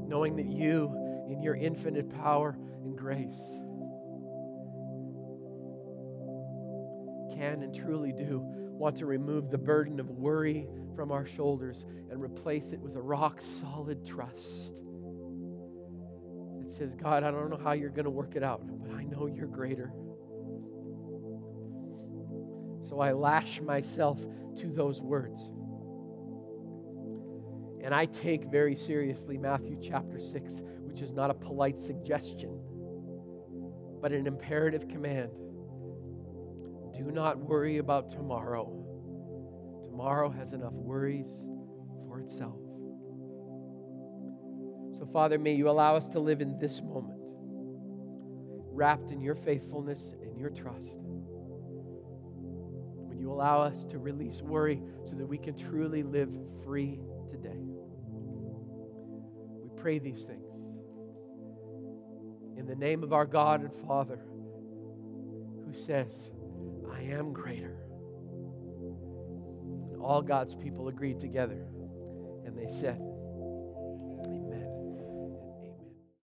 Knowing 0.07 0.35
that 0.37 0.47
you, 0.47 0.91
in 1.29 1.39
your 1.39 1.55
infinite 1.55 2.09
power 2.23 2.57
and 2.83 2.97
grace, 2.97 3.59
can 7.37 7.61
and 7.61 7.75
truly 7.75 8.11
do 8.11 8.39
want 8.41 8.97
to 8.97 9.05
remove 9.05 9.51
the 9.51 9.57
burden 9.59 9.99
of 9.99 10.09
worry 10.09 10.67
from 10.95 11.11
our 11.11 11.27
shoulders 11.27 11.85
and 12.09 12.19
replace 12.19 12.71
it 12.71 12.79
with 12.79 12.95
a 12.95 13.01
rock 13.01 13.39
solid 13.61 14.03
trust 14.03 14.73
says, 16.75 16.93
God, 16.95 17.23
I 17.23 17.31
don't 17.31 17.49
know 17.49 17.59
how 17.61 17.71
you're 17.71 17.89
going 17.89 18.05
to 18.05 18.11
work 18.11 18.35
it 18.35 18.43
out, 18.43 18.61
but 18.81 18.91
I 18.91 19.03
know 19.03 19.27
you're 19.27 19.47
greater. 19.47 19.91
So 22.87 22.99
I 22.99 23.13
lash 23.13 23.61
myself 23.61 24.19
to 24.57 24.67
those 24.67 25.01
words. 25.01 25.49
And 27.83 27.93
I 27.93 28.05
take 28.05 28.45
very 28.45 28.75
seriously 28.75 29.37
Matthew 29.37 29.77
chapter 29.81 30.19
6, 30.19 30.61
which 30.81 31.01
is 31.01 31.11
not 31.11 31.29
a 31.29 31.33
polite 31.33 31.79
suggestion, 31.79 32.59
but 34.01 34.11
an 34.11 34.27
imperative 34.27 34.87
command. 34.87 35.31
Do 36.93 37.11
not 37.11 37.37
worry 37.37 37.77
about 37.77 38.09
tomorrow. 38.09 38.71
Tomorrow 39.83 40.29
has 40.31 40.53
enough 40.53 40.73
worries 40.73 41.45
for 42.07 42.19
itself. 42.19 42.64
Father, 45.11 45.37
may 45.39 45.53
you 45.53 45.69
allow 45.69 45.95
us 45.95 46.07
to 46.07 46.19
live 46.19 46.41
in 46.41 46.57
this 46.59 46.81
moment, 46.81 47.19
wrapped 48.71 49.11
in 49.11 49.21
your 49.21 49.35
faithfulness 49.35 50.11
and 50.21 50.37
your 50.37 50.49
trust. 50.49 50.97
Would 53.07 53.19
you 53.19 53.31
allow 53.31 53.61
us 53.61 53.85
to 53.85 53.99
release 53.99 54.41
worry 54.41 54.81
so 55.05 55.15
that 55.15 55.25
we 55.25 55.37
can 55.37 55.55
truly 55.57 56.03
live 56.03 56.29
free 56.63 56.99
today? 57.29 57.59
We 59.61 59.69
pray 59.81 59.99
these 59.99 60.23
things. 60.23 60.51
In 62.57 62.65
the 62.65 62.75
name 62.75 63.03
of 63.03 63.13
our 63.13 63.25
God 63.25 63.61
and 63.61 63.73
Father, 63.87 64.19
who 65.65 65.73
says, 65.73 66.29
I 66.91 67.01
am 67.01 67.33
greater. 67.33 67.77
All 69.99 70.21
God's 70.21 70.55
people 70.55 70.87
agreed 70.87 71.19
together, 71.19 71.67
and 72.45 72.57
they 72.57 72.69
said, 72.69 73.01